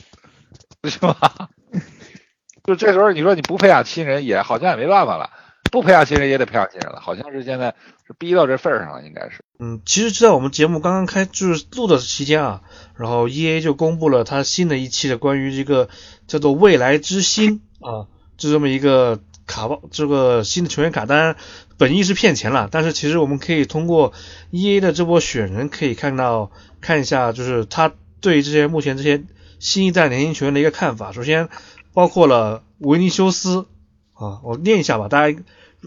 [0.85, 1.49] 是吧？
[2.63, 5.29] 就这时候你说你不培养新人，也好像也没办法了。
[5.69, 7.75] 不培养新人也得培养新人了，好像是现在
[8.07, 9.43] 是逼到这份儿上了，应该是。
[9.59, 12.61] 嗯，其实就在我们节目刚刚开就是录的期间啊，
[12.95, 15.89] 然后 E A 就公布了他新的一期的关于这个
[16.27, 18.07] 叫做未来之星啊，
[18.41, 21.05] 就这么一个卡包，这个新的球员卡。
[21.05, 21.35] 当然，
[21.77, 24.13] 本意是骗钱了，但是其实我们可以通过
[24.49, 26.49] E A 的这波选人可以看到，
[26.81, 29.23] 看一下就是他对这些目前这些
[29.59, 31.11] 新一代年轻球员的一个看法。
[31.11, 31.49] 首先
[31.93, 33.67] 包括了维尼修斯
[34.13, 35.37] 啊，我念一下吧，大家。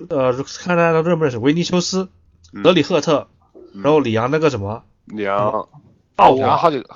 [0.08, 2.08] 呃，看大家都认不认识维尼修斯、
[2.64, 3.28] 德里赫特，
[3.74, 5.68] 然后里昂那个什么里昂，
[6.16, 6.88] 奥亚好几个，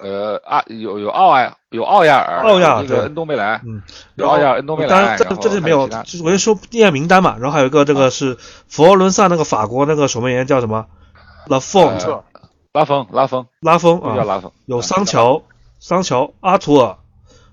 [0.00, 3.82] 呃啊有有奥亚有奥亚尔，奥亚那个恩东贝莱，嗯，
[4.14, 8.36] 有奥亚尔恩东贝莱，当然这这里没有，就是我就说念名单嘛，然后还有一个这个是
[8.68, 10.86] 佛罗伦萨那个法国那个守门员叫什么？
[11.46, 12.24] 拉冯特，
[12.72, 15.42] 拉风拉风拉风啊，叫拉风，有桑乔
[15.78, 16.96] 桑乔阿图尔，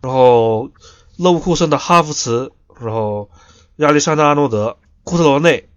[0.01, 0.69] 然后
[1.17, 3.29] 勒沃库森的哈弗茨，然后
[3.77, 4.77] 亚历山大阿诺德。
[5.05, 5.67] 库特罗内，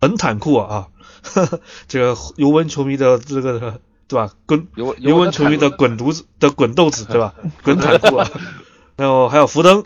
[0.00, 0.88] 本坦库啊，
[1.22, 3.80] 呵呵， 这个尤文球迷的这个
[4.12, 4.32] 对吧？
[4.46, 7.34] 滚尤尤文球迷的滚犊子的滚豆子对吧？
[7.64, 8.28] 滚坦库啊，
[8.96, 9.84] 然后还有福登，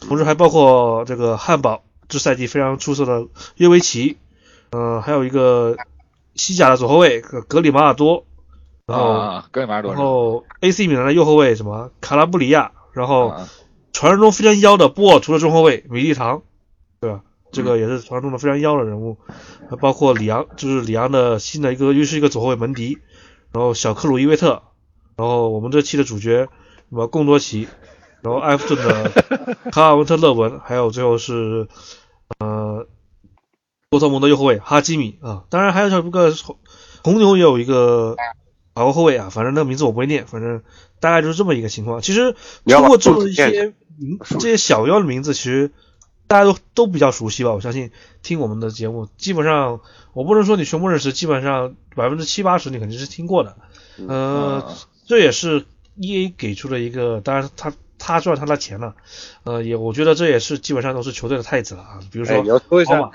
[0.00, 4.16] 同时还包括这个汉堡这赛季非常出色的约维奇，
[4.70, 5.76] 嗯，还有一个
[6.34, 8.24] 西甲的左后卫格里马尔多，
[8.86, 13.34] 然后格里马尔多，然后 AC 米兰的右后卫什么卡拉布里亚，然后
[13.92, 16.42] 传说中非常妖的波尔图的中后卫米利唐，
[17.00, 17.20] 对吧？
[17.52, 19.16] 这个也是传说中的非常妖的人物，
[19.70, 22.98] 还包括里昂，就是里昂的新的一个又是一个左后卫门迪，
[23.52, 24.62] 然后小克鲁伊维特，
[25.16, 26.48] 然后我们这期的主角
[26.88, 27.68] 什么贡多奇，
[28.22, 29.10] 然后埃弗顿的
[29.72, 31.68] 卡尔文特勒文，还有最后是
[32.38, 32.86] 呃
[33.90, 36.34] 多特蒙德右后卫哈基米啊，当然还有一个
[37.02, 38.16] 红牛也有一个
[38.74, 40.62] 法国后卫啊，反正那个名字我不会念，反正
[41.00, 42.02] 大概就是这么一个情况。
[42.02, 42.34] 其实
[42.64, 45.72] 通过这一些名这些小妖的名字，其实。
[46.26, 47.52] 大家都都比较熟悉吧？
[47.52, 47.90] 我相信
[48.22, 49.80] 听我们的节目，基本上
[50.12, 53.56] 我不能说你全部认识，基本上百分之七八十你肯定是听过的。
[54.08, 54.74] 呃，
[55.06, 55.64] 这也是
[55.94, 58.94] E A 给出的一个，当然他他赚他的钱了。
[59.44, 62.00] 呃，也我觉得这也是基本上都是球队的太子了啊。
[62.10, 63.10] 比如说，你要说一下，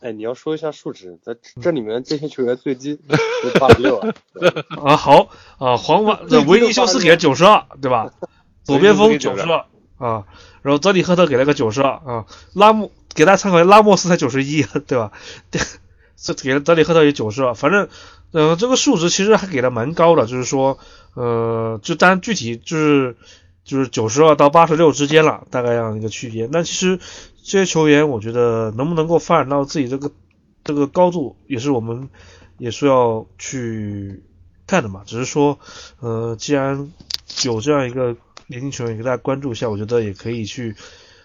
[0.00, 2.98] 哎，你要说一下数值，在这里面这些球员最低
[3.42, 3.98] 是八十六
[4.84, 4.96] 啊。
[4.96, 8.12] 好啊，皇马的维尼修斯给了九十二，对吧？
[8.64, 9.66] 左边锋九十二
[10.06, 10.24] 啊。
[10.62, 15.10] 然后德里赫特给了个九十二啊，拉莫给大家参考一下，拉莫斯才九十一，对吧？
[16.14, 17.88] 这给了德里赫特也九十二，反正，
[18.30, 20.78] 呃，这个数值其实还给的蛮高的，就是说，
[21.14, 23.16] 呃，就当然具体就是
[23.64, 26.48] 就是九十二到八十六之间了，大概这样一个区间。
[26.52, 27.00] 那其实
[27.42, 30.12] 这些球员，我觉得能不能够发展到自己这个
[30.62, 32.08] 这个高度，也是我们
[32.58, 34.22] 也是要去
[34.68, 35.02] 看的嘛。
[35.04, 35.58] 只是说，
[35.98, 36.92] 呃，既然
[37.42, 38.16] 有这样一个。
[38.52, 40.76] 年轻球员给大家关注一下，我觉得也可以去，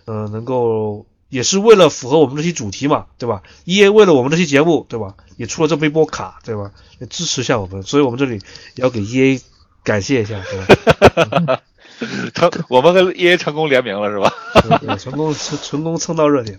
[0.05, 5.15] 呃，能够也是为了符合我们这期主题嘛，对吧？E A 为了我们这期节目，对吧？
[5.35, 6.71] 也出了这么一波卡，对吧？
[6.99, 8.35] 也支持一下我们，所以我们这里
[8.75, 9.41] 也要给 E A
[9.83, 11.61] 感谢一下，对吧？
[12.33, 14.95] 成，我们跟 E A 成功联名了，是吧？
[14.95, 16.57] 成功成成功蹭到热点。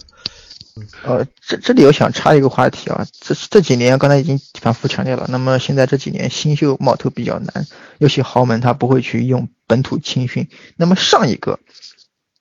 [1.04, 7.66] 呃，这这里我想插一个话题啊，这这几年刚才已经反复强调了，那么现在这几年新秀冒头比较难，
[7.98, 10.48] 尤其豪门他不会去用本土青训。
[10.76, 11.58] 那么上一个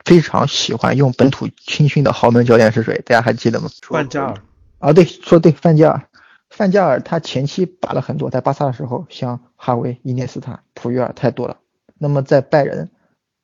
[0.05, 3.01] 非常喜欢用本土青训的豪门教练是谁？
[3.05, 3.69] 大家还记得吗？
[3.81, 4.35] 范加尔。
[4.79, 6.01] 啊，对，说对，范加尔。
[6.49, 11.57] 范加尔他前期拔了很多，在巴萨的时候，像哈维、伊涅斯塔、普约尔太多了。
[11.97, 12.89] 那么在拜仁。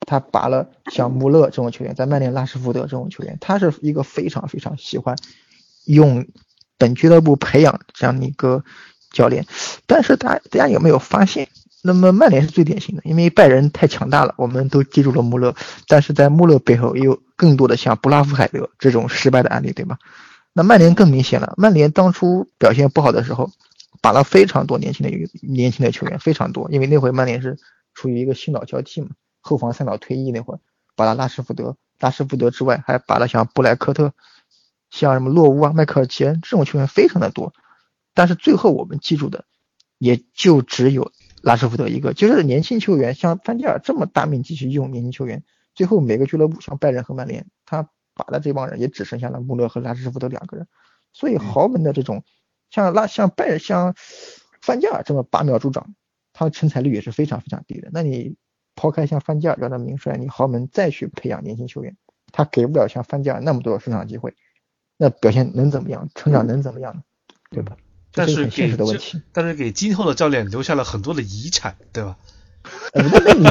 [0.05, 5.15] 他拔了像穆勒这种球员，在曼联拉什福德这种球员，他是一个非常非常喜欢
[5.85, 6.25] 用
[6.77, 8.63] 本俱乐部培养这样的一个
[9.11, 9.45] 教练。
[9.85, 11.47] 但是大大家有没有发现？
[11.85, 15.53] 那么曼联是最典型的，因为拜仁太强大了，我们都记住了穆勒。
[15.85, 19.97] 但是在穆勒背后也有更多的像布拉夫海德这种失败的案例，对吧？
[20.53, 23.51] 那曼联更明显了，曼联当初表现不好的时候，
[24.01, 27.57] 拔了非常多年轻的一个年轻的球员，非常多，因为那会曼联是
[27.93, 29.09] 处于一个新老交替嘛。
[29.43, 30.59] 后防三老退役那会儿，
[30.95, 34.13] 把他拉什福德，拉什福德之外，还把了像布莱克特，
[34.89, 37.53] 像什么洛乌啊、迈克尔奇恩这种球员非常的多，
[38.13, 39.43] 但是最后我们记住的
[39.97, 42.13] 也就只有拉什福德一个。
[42.13, 45.43] 就是年轻球员，像范加尔这么大面积去用年轻球员，
[45.75, 50.67] 最后每个俱乐部像拜仁和曼联，他把的这帮人也只剩下了穆勒和拉什福德两个人。
[51.11, 52.23] 所以豪门的这种
[52.71, 53.93] 像拉像拜像
[54.61, 55.93] 范加尔这么拔苗助长，
[56.31, 57.89] 他的成才率也是非常非常低的。
[57.91, 58.37] 那你？
[58.75, 61.95] 抛开像范加尔这样的名帅，你豪门再去培养年轻球员，
[62.31, 64.33] 他给不了像范加尔那么多的上场机会，
[64.97, 66.09] 那表现能怎么样？
[66.15, 67.01] 成长能怎么样呢？
[67.49, 67.77] 对吧？
[68.13, 69.21] 但是现实的问题。
[69.31, 72.17] 但是给今后的教练留下了很多的遗产，对吧？
[72.93, 73.43] 呃那那你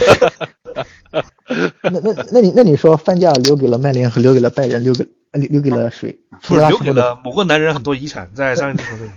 [1.83, 6.19] 那那那你那你说范加尔留给了曼联和留给了拜仁，留给呃留留给了谁？
[6.49, 9.11] 留给了某个男人很多遗产，在上一支球队。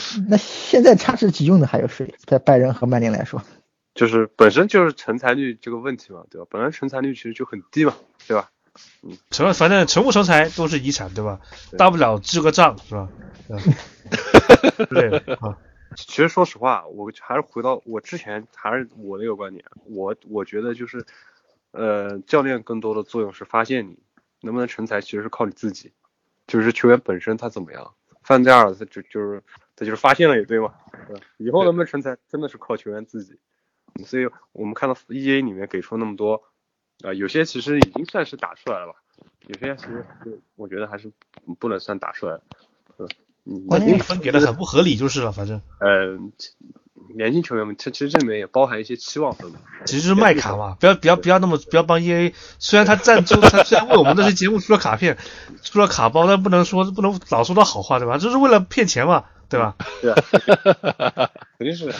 [0.28, 2.14] 那现在差是急用的还有谁？
[2.24, 3.42] 在拜仁和曼联来说，
[3.94, 6.46] 就是本身就是成才率这个问题嘛，对吧？
[6.50, 7.94] 本来成才率其实就很低嘛，
[8.26, 8.50] 对吧？
[9.02, 11.40] 嗯成反正成不成才都是遗产，对吧？
[11.70, 13.08] 对 大不了支个账，是吧？
[13.48, 15.58] 对吧之类的啊，
[15.94, 21.04] 其实说实话，我还是回到我之前还是我那个观点，我我觉得就是，
[21.72, 23.98] 呃，教练更多的作用是发现你
[24.40, 25.92] 能不能成才，其实是靠你自己，
[26.46, 27.92] 就是球员本身他怎么样。
[28.22, 29.42] 范加尔他就就是
[29.82, 30.74] 他就是发现了也对嘛，
[31.08, 31.22] 对吧？
[31.38, 33.32] 以后能不能成才，真的是靠球员自己。
[33.32, 36.44] 嗯所以我们看到 E A 里面给出那么多，
[37.04, 38.94] 啊、有些其实已经算是打出来了吧，
[39.48, 41.12] 有些其实是我觉得还是
[41.58, 42.40] 不能算打出来？
[43.44, 46.16] 嗯，关键分给的很不合理就是了，反正呃，
[47.14, 49.58] 年轻球员们，这其实这里面也包含一些期望分嘛。
[49.84, 55.18] 其实是卖卡嘛，不要不要不要那么不要帮 E A，虽然他赞助他虽然为我们这些节目出了卡片，
[55.62, 58.16] 出了卡包，但不能说不能老说他好话，对吧？
[58.16, 59.76] 这是为了骗钱嘛，对吧？
[60.00, 61.94] 对啊， 肯定是的。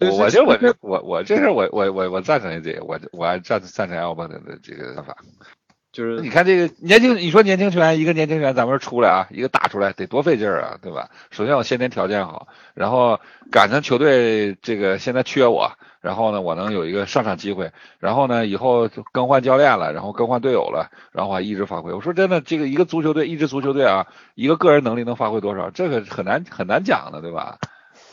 [0.00, 5.16] 我我这我这我我这是我我我我赞成这个，我我还赞赞成 L 邦的这个想法。
[5.94, 11.08] 就是你看这个年轻，你说年轻球员一个年轻球员咱们出来啊，一个打出来得多费劲儿啊，对吧？
[11.30, 13.20] 首先我先天条件好，然后
[13.52, 15.70] 赶上球队这个现在缺我，
[16.00, 17.70] 然后呢我能有一个上场机会，
[18.00, 21.92] 然后呢以后更换教练了，然后更换队友了，然后还一直发挥。
[21.92, 27.56] 我说真的，这个一个足球队，一支足球队啊，一个个人能力能发挥多少，这个很难很难讲的，对吧？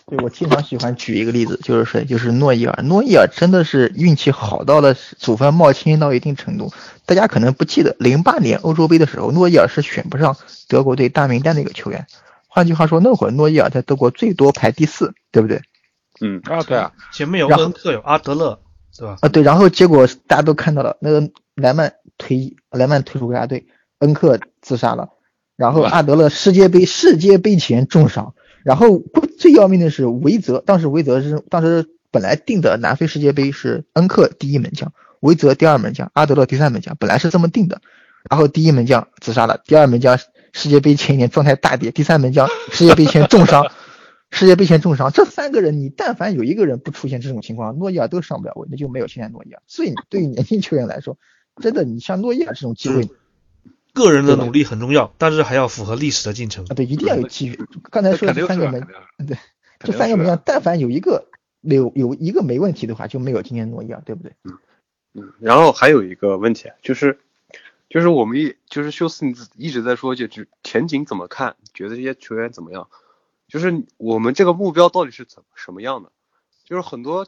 [0.08, 2.84] 对我经常喜欢举一个例子，就是谁，就是诺伊尔。
[2.84, 6.72] 诺伊尔真的是运气好到了祖坟冒青烟到一定程度。
[7.06, 10.36] 大家可能不记得，零八年欧洲杯的时候，诺伊尔是选不上
[10.68, 12.06] 德国队大名单的一个球员。
[12.48, 15.62] 换句话说，那会儿诺伊尔在德国最多排第四，对不对？
[16.20, 18.60] 嗯，啊，对啊，前面有恩克有阿德勒，
[18.98, 19.18] 对吧？
[19.22, 23.66] 啊，对，然后结果大家都看到了，那个莱曼退役，莱曼退出国家队，
[24.00, 25.10] 恩克自杀了，
[25.56, 37.82] 然后阿德勒世界杯世界杯前重伤，然后不最要命的是维泽，当时维泽是当时本来定的南非世界杯是恩克第一门将，维泽第二门将，阿德勒第三门将，本来是这么定的，
[38.30, 40.18] 然后第一门将自杀了，第二门将
[40.54, 43.66] 世界杯前一年状态大跌，第三门将世界杯前重伤。
[44.34, 49.62] 世界杯前重伤，这三个人你但凡有一个人不出现这种情况，诺伊尔都上不了位，那就没有现在诺伊尔。
[49.68, 51.18] 所以对于年轻球员来说，
[51.62, 53.10] 真的你像诺伊尔这种机会
[53.94, 56.74] 个人的努力很重要，但是还要符合历史的进程啊，。
[56.74, 57.60] 对，一定要有机遇。
[57.90, 58.88] 刚才说的这三个门
[59.28, 59.38] 对，
[59.80, 61.28] 这三个门是将但凡有一个
[61.62, 64.34] 有有一个没问题的话，就没有今天诺伊尔，对不对？
[64.44, 64.58] 嗯
[65.14, 67.20] 嗯，然后还有一个问题啊，就是
[67.90, 72.88] 就是我们一就是休斯你自一直在说，就就前景怎么看，觉得这些球员怎么样？
[73.48, 76.12] 就是我们这个目标到底是怎什么样的？
[76.64, 77.28] 就是很多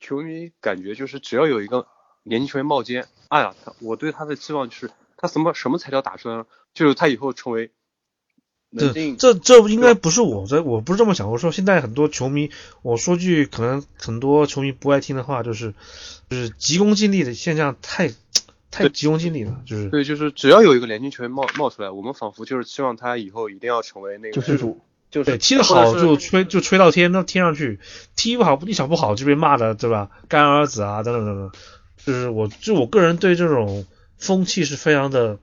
[0.00, 1.86] 球迷感觉就是只要有一个
[2.24, 4.90] 年轻球员冒尖，哎呀，他我对他的期望就是
[5.22, 6.46] 他什么什么才叫打出来呢？
[6.74, 7.70] 就是他以后成为
[8.76, 11.30] 这这这应该不是我这我不是这么想。
[11.30, 12.50] 我说现在很多球迷，
[12.82, 15.74] 我说句可能很多球迷不爱听的话，就是
[16.28, 18.10] 就是急功近利的现象太
[18.70, 27.78] 太急功近利了，就是对，就是只要有一个年轻球员冒冒出来，我们仿佛就是希望他以后一定要成为那个救世主，就是对踢得好就吹就吹到天到天上去，
[28.16, 30.10] 踢不好一场不好就被骂的对吧？
[30.28, 31.52] 干儿子啊等等等等，
[32.04, 33.84] 就是我就我个人对这种
[34.22, 35.40] 风气是非常的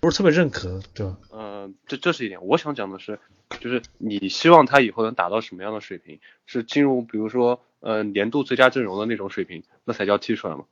[0.00, 1.18] 不是特别认可，对吧？
[1.30, 2.46] 呃，这这是一点。
[2.46, 3.18] 我想讲的是，
[3.58, 6.20] 就是你希望他以后能达到什么样的水平？
[6.46, 10.64] 是进入比如说呃年度最佳阵容的那种水平，那才叫踢出来吗？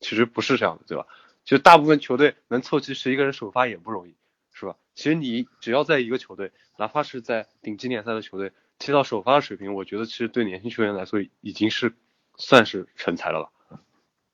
[0.00, 1.06] 其实不是这样的，对吧？
[1.44, 4.14] 就大部分球队能凑齐十一个人首发也不容易，
[4.52, 4.74] 是吧？
[4.96, 11.92] 其实你只要在一个球队，哪怕是在顶级联赛的球队踢到首发的水平，我觉得其实对年轻球员来说已经是
[12.36, 13.50] 算是成才了吧？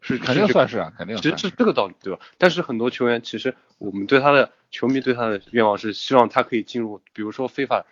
[0.07, 1.49] 是肯定算是啊，肯定其实算是。
[1.49, 2.21] 是这个道理，对吧？
[2.39, 7.85] 但是很多球员，其实我们对他的球迷对他的愿望是希望他可以进入，比如说非法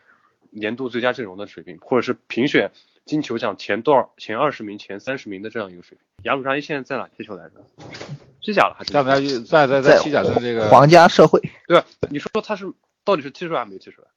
[0.51, 2.71] 年度最佳阵容的水平，或者是评选
[3.05, 6.07] 金球奖前多少、前二十名、前三十名的这样一个水平。
[6.23, 7.55] 亚鲁扎伊现在在哪踢球来着？
[8.41, 8.93] 西甲了还是？
[8.93, 11.87] 在在在在在西甲的这个皇家社会对吧？
[12.11, 12.73] 你说他是
[13.05, 14.09] 到底是踢出来还是没踢出来？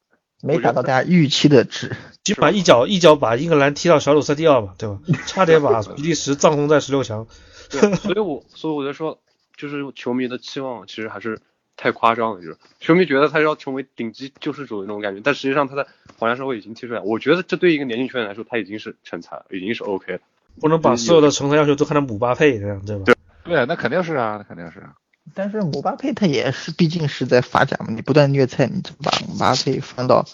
[0.43, 1.95] 没达到大家预期的值。
[2.23, 4.99] 起码一脚一脚把英格兰踢到小组赛第二嘛，对吧？
[5.25, 7.25] 差点把 比利时葬送在十六强。
[7.69, 9.19] 对，所以我所以我就说，
[9.55, 11.39] 就是球迷的期望其实还是
[11.75, 15.85] 太夸张了，就是球迷觉得他要成为顶级救世主的那种感觉，但实际上他在
[16.17, 20.19] 皇家社会已经踢出来，我觉得这对一个年轻球员来说，他已经是成才了，已经是 OK 了。
[20.59, 23.13] 不能把所有的成才要求都看成姆巴佩这样，对吧？
[23.43, 24.95] 对，那肯定是啊，那肯定是啊。
[25.35, 30.25] 但是姆巴佩他也是，毕竟是在法甲嘛，你不断虐菜，你就把姆巴佩放到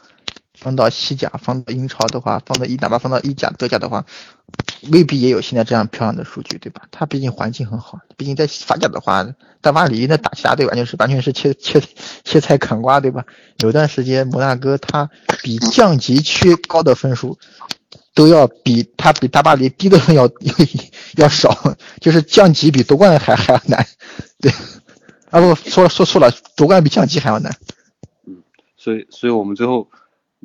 [0.64, 4.06] 放到西甲、放到英超的话，放到一哪怕放到意甲、德甲的话，
[4.92, 6.84] 未必也有现在这样漂亮的数据，对吧？
[6.90, 9.28] 他毕竟环境很好，毕竟在法甲的话，
[9.62, 11.82] 大巴黎那打其他队完全是完全是切切
[12.24, 13.26] 切菜砍瓜，对吧？
[13.60, 15.10] 有段时间摩纳哥他
[15.44, 17.38] 比降级区高的分数
[18.16, 20.54] 都要比他比大巴黎低的要 要
[21.18, 23.86] 要少，就是降级比夺冠还还要难，
[24.40, 24.52] 对。
[25.30, 27.52] 啊不，说说错了，夺冠比降级还要难。
[28.28, 28.44] 嗯，
[28.78, 29.90] 所以所以我们最后，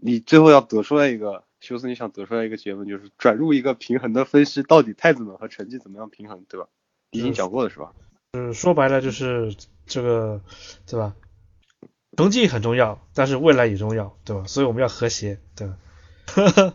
[0.01, 6.67] 你最后要得出来一个，休斯，你想得出来一个结论，就是转入一个平衡的分析，到底太子们和成绩怎么样平衡，对吧？
[7.11, 7.93] 已经讲过了是吧？
[8.33, 9.55] 嗯，说白了就是
[9.87, 10.41] 这个，
[10.87, 11.15] 对吧？
[12.17, 14.45] 成绩很重要，但是未来也重要，对吧？
[14.47, 15.77] 所以我们要和谐，对吧？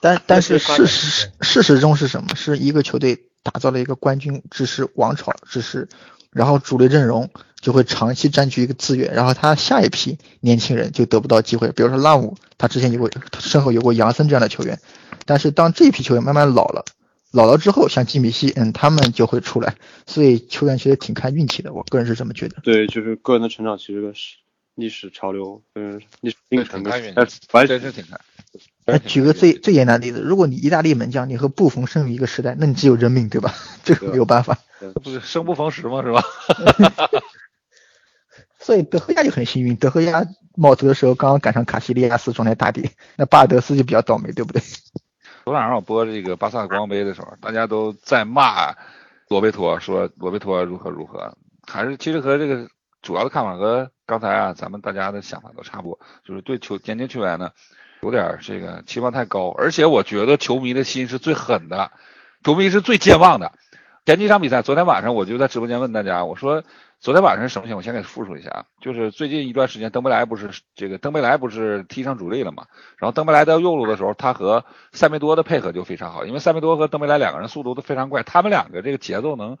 [0.00, 2.34] 但但是事实事实中是什么？
[2.34, 5.88] 是一个球队打造了一个冠军，只是王朝，只是。
[6.38, 7.28] 然后主力阵容
[7.60, 11.72] 就会长期占据一个资源，然后他下一批年轻人就得不到机会。
[11.72, 13.10] 比如说拉姆，他之前有过
[13.40, 14.78] 身后有过杨森这样的球员，
[15.26, 16.84] 但是当这批球员慢慢老了，
[17.32, 19.74] 老了之后，像基米希，嗯，他们就会出来。
[20.06, 22.58] 所以球员其实挺看运气的，我个人是这么觉得。
[22.62, 24.14] 对，就是个人的成长其实跟
[24.76, 28.20] 历史潮流，嗯，历史挺看运气，反正是挺看。
[28.90, 33.52] 那举个最最简单的例子，如果你意大利门将你和布冯生于一个时代，那你只有认命，对吧？
[33.84, 34.56] 这个没有办法。
[35.02, 36.02] 不是生不逢时嘛？
[36.02, 36.22] 是吧？
[38.58, 40.24] 所以德赫亚就很幸运，德赫亚
[40.56, 44.62] 冒头的时候刚刚赶上卡西利亚斯状态大跌，那巴尔德斯就比较倒霉，对不对？
[45.44, 48.74] 昨晚上我播这个巴萨国王杯的时候，大家都在骂
[49.28, 51.36] 罗贝托，说罗贝托如何如何，
[51.66, 52.68] 还是其实和这个
[53.02, 57.50] 主要的看法和刚才啊咱们大家的想法都差不多，就是对球年轻球员呢。
[58.00, 61.90] 有点这个期望太高，而且我觉得球迷的心是最狠的，
[62.44, 63.52] 球迷是最健忘的。
[64.06, 66.64] 前几场比赛，昨天晚上我就在直播间问大家，我说
[66.98, 67.78] 昨天晚上是什么情况？
[67.78, 72.64] 我先给复述一下啊，就是最近一段时间，登贝莱不是这个登贝莱不是踢上主力了嘛？
[72.96, 79.58] 然后登贝莱到右路的时候，他和塞梅多的配合就非常好，因为塞梅多和登贝莱两个人速度都非常快，他们两个这个节奏能。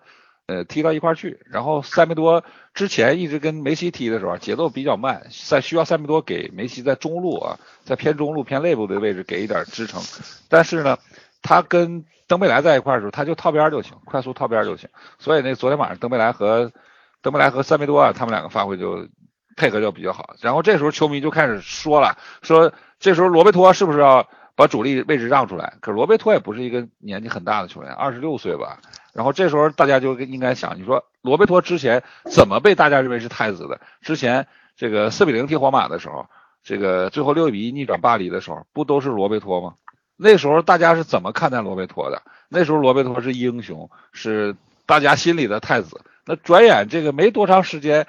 [0.48, 2.42] 呃，踢到一块儿去，然后塞梅多
[2.72, 10.00] 之前一直跟梅西踢的时候，节奏比较慢，在需要塞梅多给梅西在中路啊，在偏中路偏内部的位置给一点支撑。
[10.48, 10.98] 但是呢，
[11.42, 14.88] 他跟登贝莱在一块儿的时候，他就套边就行，快速套边就行。
[15.18, 16.72] 所以那昨天晚上登贝莱和
[17.20, 19.06] 登贝莱和塞梅多啊，他们两个发挥就
[19.54, 20.34] 配合就比较好。
[20.40, 24.26] 然后这时候球迷就开始说了，说这时候罗贝托是不是要
[24.56, 25.74] 把主力位置让出来？
[25.82, 28.80] 可罗贝托也不是一个年纪很大的球员，二十六岁吧。
[29.18, 33.80] 然后这时候大家就应该想，你说罗贝托之前怎么被大家认为是太子的？
[34.00, 34.46] 之前
[34.76, 36.28] 这个四比零踢皇马的时候，
[36.62, 39.74] 这个最后六比一逆转巴黎的时候，不都是罗贝托吗？
[40.16, 42.22] 那时候大家是怎么看待罗贝托的？
[42.48, 44.54] 那时候罗贝托是英雄，是
[44.86, 46.00] 大家心里的太子。
[46.24, 48.06] 那转眼这个没多长时间。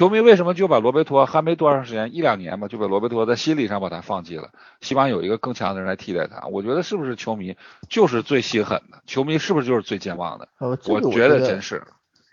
[0.00, 4.48] 球迷为什么就把罗贝托还没多长时间一两年吧，就把罗贝托在心理上把他放弃了，
[4.80, 6.46] 希望有一个更强的人来替代他？
[6.46, 7.54] 我觉得是不是球迷
[7.90, 9.02] 就是最心狠的？
[9.06, 10.48] 球迷是不是就是最健忘的？
[10.56, 11.82] 呃，我觉得真是。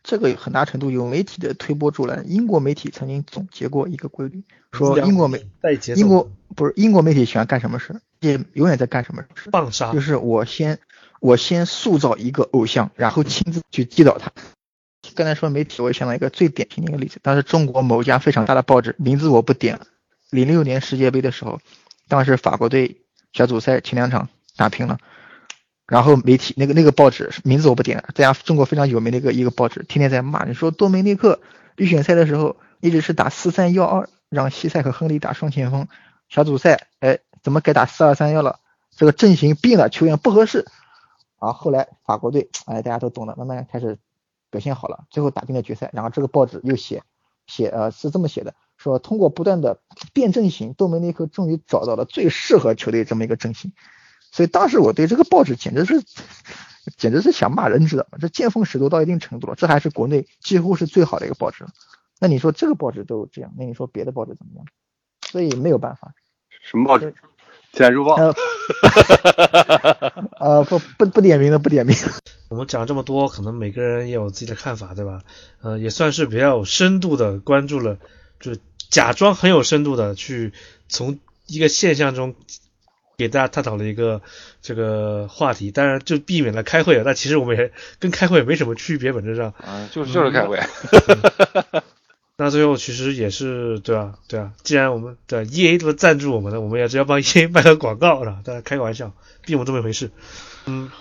[0.01, 2.23] 这个很大程度有媒体的推波助澜。
[2.31, 4.41] 英国媒体曾经总结过一个规律，
[4.71, 5.45] 说英国媒
[5.97, 7.99] 英国不是英国媒体喜欢干什么事？
[8.21, 9.51] 也永远在干什么事？
[9.51, 9.91] 棒杀。
[9.91, 10.79] 就是我先
[11.19, 14.31] 我先塑造一个偶像，然后亲自去击倒他。
[15.17, 19.87] 刚才说媒体，我想到一个最典型的一个例子，当时中国某家非常大的报纸，名字我不点了。
[20.29, 21.59] 零六年世界杯的时候，
[22.07, 23.01] 当时法国队
[23.33, 24.99] 小组赛前两场打平了，
[25.87, 31.39] 然后媒体那个那个报纸名字我不点了，这家中国非常有名的一个一个报纸，天天在骂，你说多梅内克
[31.77, 35.87] 预选赛的时候一直是打四三幺二，让西塞和亨利打双前锋，
[36.29, 38.59] 小组赛哎怎么改打四二三幺了？
[38.95, 40.67] 这个阵型变了，球员不合适。
[41.39, 43.97] 啊，后来法国队哎大家都懂了，慢慢开始。
[44.49, 45.89] 表现好了，最后打进了决赛。
[45.93, 47.03] 然后这个报纸又写
[47.45, 49.81] 写呃是这么写的，说通过不断的
[50.13, 53.71] 辩证型，多梅内克终于找到了最适合球队这么一个阵型。
[54.31, 56.03] 所以当时我对这个报纸简直是
[56.97, 58.17] 简直是想骂人，知道吗？
[58.19, 61.65] 这见风使舵到一定程度了，这还是国内几乎是最好的一个报纸。
[62.19, 64.65] 那你说这个报纸都这样，那你说别的报纸怎么样？
[65.21, 66.13] 所以没有办法。
[66.61, 67.13] 什么报纸？
[67.73, 68.15] 自然日报。
[70.39, 71.95] 呃不不不点名的不点名。
[72.49, 75.21] 我们讲这么多，可能每个人也有自己的看法，对吧？
[75.61, 77.97] 呃，也算是比较有深度的关注了，
[78.39, 78.55] 就
[78.89, 80.53] 假装很有深度的去
[80.87, 82.35] 从一个现象中
[83.17, 84.21] 给大家探讨了一个
[84.61, 85.71] 这个话题。
[85.71, 87.03] 当然，就避免了开会了。
[87.03, 90.57] 但其实我们也跟开会没什么区别，本质上啊，就是就是开会。
[92.37, 94.19] 那最后其实也是对吧？
[94.27, 98.41] 对啊，既然我们的 E A 这么赞助我们的，我们也是要帮 E A 卖个广告了？
[98.45, 99.13] 大家开个玩笑，
[99.43, 100.11] 并不这么一回事。
[100.67, 100.91] 嗯。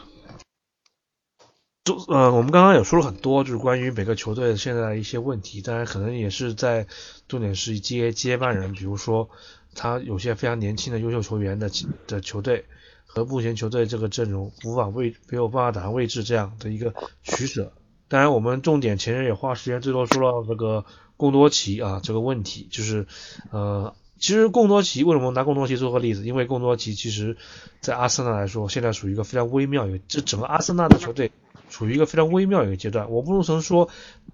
[1.85, 6.89] 就呃，我们刚刚也说了很多，就是关于每个球队现在的一些问题，当然可能也是在
[7.29, 9.29] 重点是接接班人，比如说
[9.75, 11.71] 他有些非常年轻的优秀球员的
[12.09, 12.65] 的球队
[13.05, 17.73] 和目前球队这个阵容无法位没有办法打上位置这样的一个取舍。
[18.09, 20.85] 当然，我们重点前面也花时间最多说到这个
[21.17, 23.07] 贡多齐啊这个问题，就是
[23.51, 26.25] 呃，其实贡多齐为什么拿贡多齐做个例子？
[26.25, 27.37] 因为贡多齐其实
[27.81, 31.33] 在阿森纳来说，现在属于一个非常微妙，这整个阿森纳的球队
[31.71, 33.11] 处于一个非常微妙一个阶段。
[33.11, 33.89] 我不能说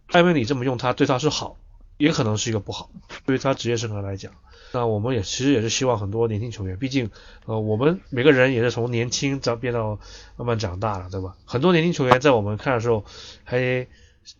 [0.06, 1.56] 艾梅里这么用他对他是好。
[1.98, 2.90] 也可能是一个不好，
[3.26, 4.32] 对于他职业生涯来讲，
[4.72, 7.10] 那我们也其实也是希望很多年轻球员，毕竟
[7.46, 10.00] 呃我们每个人也是从年轻长变到
[10.36, 11.36] 慢慢长大了，对吧？
[11.44, 13.04] 很多年轻球员在我们看的时候
[13.44, 13.86] 还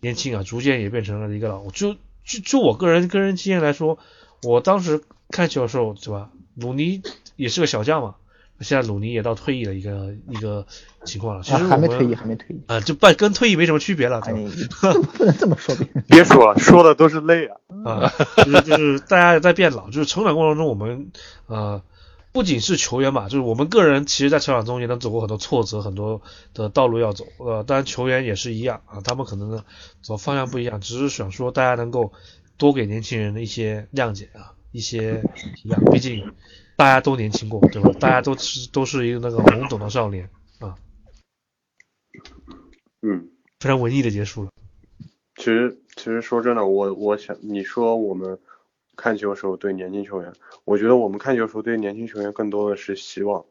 [0.01, 1.69] 年轻啊，逐渐也变成了一个老。
[1.69, 3.99] 就就就我个人个人经验来说，
[4.43, 6.29] 我当时看球的时候，对吧？
[6.55, 7.01] 鲁尼
[7.35, 8.15] 也是个小将嘛。
[8.59, 10.65] 现在鲁尼也到退役的一个一个
[11.03, 14.21] 情况了，其实还没退役，还没退役啊，就半跟退役没什么区别了。
[15.17, 15.75] 不能这么说，
[16.07, 18.13] 别说了，说的都是泪啊啊！
[18.37, 21.11] 就是就是大家在变老，就是成长过程中，我们
[21.47, 21.81] 呃
[22.33, 26.21] 不仅是球员嘛，就是我们个人，其实在成长中也能走过很多挫折，很多
[26.53, 27.25] 的道路要走。
[27.37, 29.63] 呃，当然球员也是一样啊，他们可能呢
[30.01, 32.11] 走方向不一样，只是想说大家能够
[32.57, 35.21] 多给年轻人的一些谅解啊，一些
[35.55, 36.33] 体谅，毕竟。
[36.75, 37.91] 大家都年轻过，对吧？
[37.99, 40.27] 大家都是都是一个那个懵懂的少年
[40.57, 40.73] 啊。
[43.03, 43.29] 嗯，
[43.59, 44.49] 非常文艺的结束了。
[45.35, 48.39] 其实，其实说真的，我我想你说我们
[48.95, 50.33] 看球的时候对年轻球员，
[50.65, 53.45] 我觉得我们看球的时候对年轻球员更多的是希望，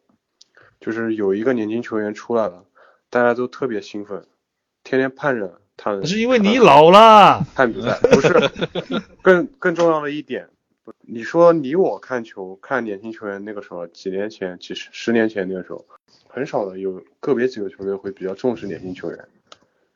[0.80, 2.64] 就是有一个年轻球员出来了，
[3.11, 4.26] 大家都特别兴奋，
[4.84, 6.01] 天天盼着他。
[6.03, 7.45] 是因为你老了。
[7.55, 8.32] 看比赛不是，
[9.22, 10.49] 更更重要的一点。
[11.01, 15.84] 你说你我看球看年轻球员那个时候，几年前几十十年前那个时候，
[16.28, 19.28] 很少的有个别几个球队会比较重视年轻球员。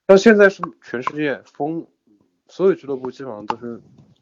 [0.06, 1.86] 但现在是全世界风，
[2.46, 3.80] 所有俱乐部基本上都是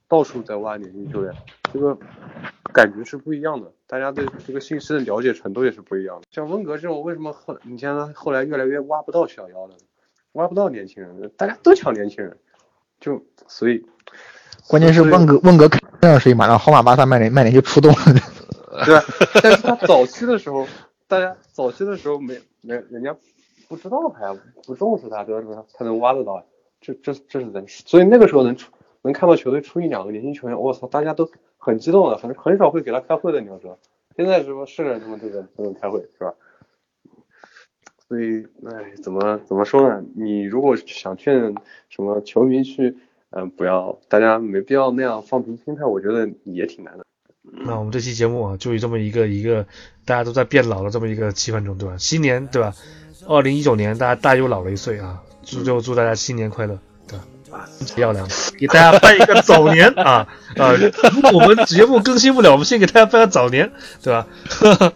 [0.08, 1.34] 到处在挖年轻球员，
[1.72, 1.96] 这个
[2.72, 3.72] 感觉是不一样的。
[3.86, 6.26] 大家对这个信息的了解程度也是不一样的。
[6.30, 9.74] 像温格这种，为什么后你看后来越来越挖不到小妖了，
[10.32, 12.36] 挖不到年轻人，大家都抢年轻人，
[13.00, 13.84] 就所以。
[14.66, 17.96] 关键是温格温格看上谁，马上皇马巴萨曼联曼联就出动了，
[18.86, 19.04] 对吧？
[19.42, 20.66] 但是他早期的时候，
[21.06, 23.14] 大家早期的时候没没人家
[23.68, 24.34] 不知道他呀，
[24.66, 25.64] 不重视他，对吧？
[25.74, 26.42] 他能挖得到，
[26.80, 27.82] 这这这是真实。
[27.84, 28.72] 所以那个时候能出
[29.04, 33.40] 能看到球队出一两个年轻球员，我操，大家都很激动的，很很少会给他开会的。
[33.40, 33.78] 你要知道，
[34.16, 36.34] 现在是不是人他们这个不能开会，是吧？
[38.08, 40.02] 所以，哎，怎么怎么说呢？
[40.16, 41.54] 你如果想劝
[41.88, 42.96] 什么球迷去。
[43.36, 47.04] 嗯，不要，大家没必要那样放平心态，我觉得也挺难的。
[47.42, 49.66] 那我们这期节目啊，就以这么一个一个
[50.04, 51.96] 大家都在变老的这么一个气氛中，对吧？
[51.98, 52.72] 新年，对吧？
[53.26, 55.20] 二零一九年，大家大又老了一岁啊！
[55.42, 56.78] 祝就祝大家新年快乐，
[57.08, 57.18] 对
[57.50, 57.68] 吧？
[57.96, 58.24] 漂亮，
[58.58, 60.26] 给大家拜一个早年啊
[60.56, 60.72] 啊！
[61.12, 63.70] 如果我们节目更新不了，我们先给大家拜个早年，
[64.02, 64.26] 对吧？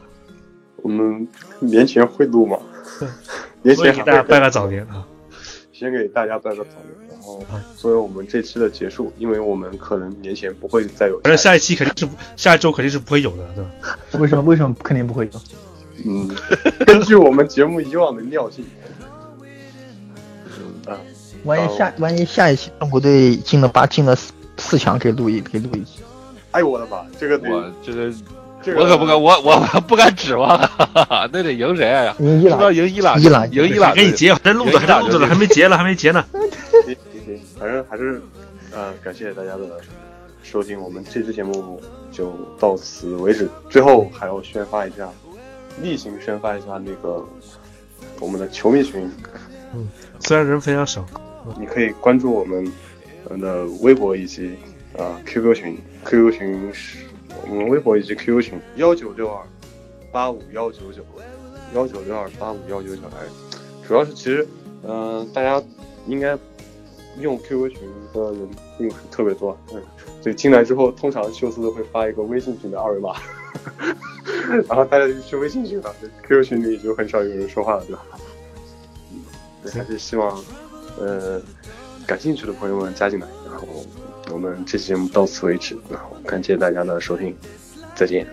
[0.83, 1.27] 我们
[1.61, 2.57] 年前会录吗？
[3.63, 5.05] 年前给大家拜个早年啊！
[5.73, 7.09] 先给大家拜个早年。
[7.11, 7.45] 然后
[7.77, 13.71] 作为我们这期的结束，因为我们可能年前不会再有，反正下一期肯定是下一周肯定是不会有的，对吧？
[14.19, 14.43] 为什么？
[14.43, 15.41] 为什么肯定不会有？
[16.07, 16.31] 嗯，
[16.87, 18.65] 根据我们节目以往的尿性，
[20.87, 20.97] 啊，
[21.49, 26.01] 万一下万一下一期中国队进了八进了四四强，可以录一可以录一期。
[26.51, 28.13] 哎呦我的妈，这个我这个。
[28.77, 30.61] 我可不敢，我我不敢指望，
[31.33, 32.15] 那得赢谁啊？
[32.19, 33.95] 赢伊朗，赢伊朗，伊朗，赢伊朗。
[33.95, 36.23] 给你结，这录着，还录着呢，还没结呢，还没结呢。
[36.33, 38.21] 行行行，反正还是，
[38.75, 39.65] 呃，感谢大家的
[40.43, 41.81] 收听，我们这期节目
[42.11, 43.49] 就到此为止。
[43.71, 45.09] 最后还要宣发一下，
[45.81, 47.25] 例行宣发一下那个
[48.19, 49.09] 我们的球迷群。
[49.73, 49.89] 嗯，
[50.19, 51.07] 虽然人非常少，
[51.59, 52.71] 你可以关注我们
[53.41, 54.57] 的微博以及
[54.97, 56.99] 啊 QQ 群，QQ 群是。
[57.49, 59.47] 我们微博以及 QQ 群幺九六二
[60.11, 61.05] 八五幺九九
[61.73, 63.11] 幺九六二八五幺九九，来，
[63.87, 64.47] 主要是其实，
[64.83, 65.63] 嗯，大家
[66.07, 66.37] 应该
[67.21, 67.81] 用 QQ 群
[68.13, 69.81] 的人并不是特别多，嗯，
[70.21, 73.15] 所以进来之后，通常秀斯都会发一个微信群的二维码，
[74.67, 75.95] 然后大家就去微信群了
[76.27, 78.03] ，QQ 群里就很少有人说话了，对吧？
[79.63, 80.43] 对，还是希望，
[81.01, 81.41] 呃，
[82.07, 83.27] 感兴趣的朋友们加进来。
[83.47, 83.67] 然后
[84.31, 87.37] 我们这期节目到此为止，然后感谢大家的收听，
[87.95, 88.27] 再见，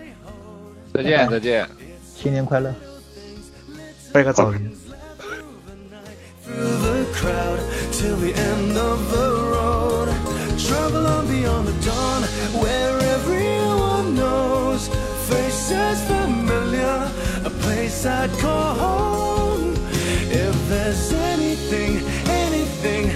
[0.92, 1.68] 再见，再见，
[2.14, 2.74] 新年快乐，
[4.12, 4.70] 拜个早年。
[6.44, 7.58] Through the crowd
[8.20, 10.08] the end of the road,
[10.58, 12.22] travel on beyond the dawn
[12.60, 14.88] where everyone knows
[15.28, 17.10] faces familiar,
[17.44, 19.74] a place I'd call home
[20.30, 21.45] if there's any.
[22.84, 23.15] everything.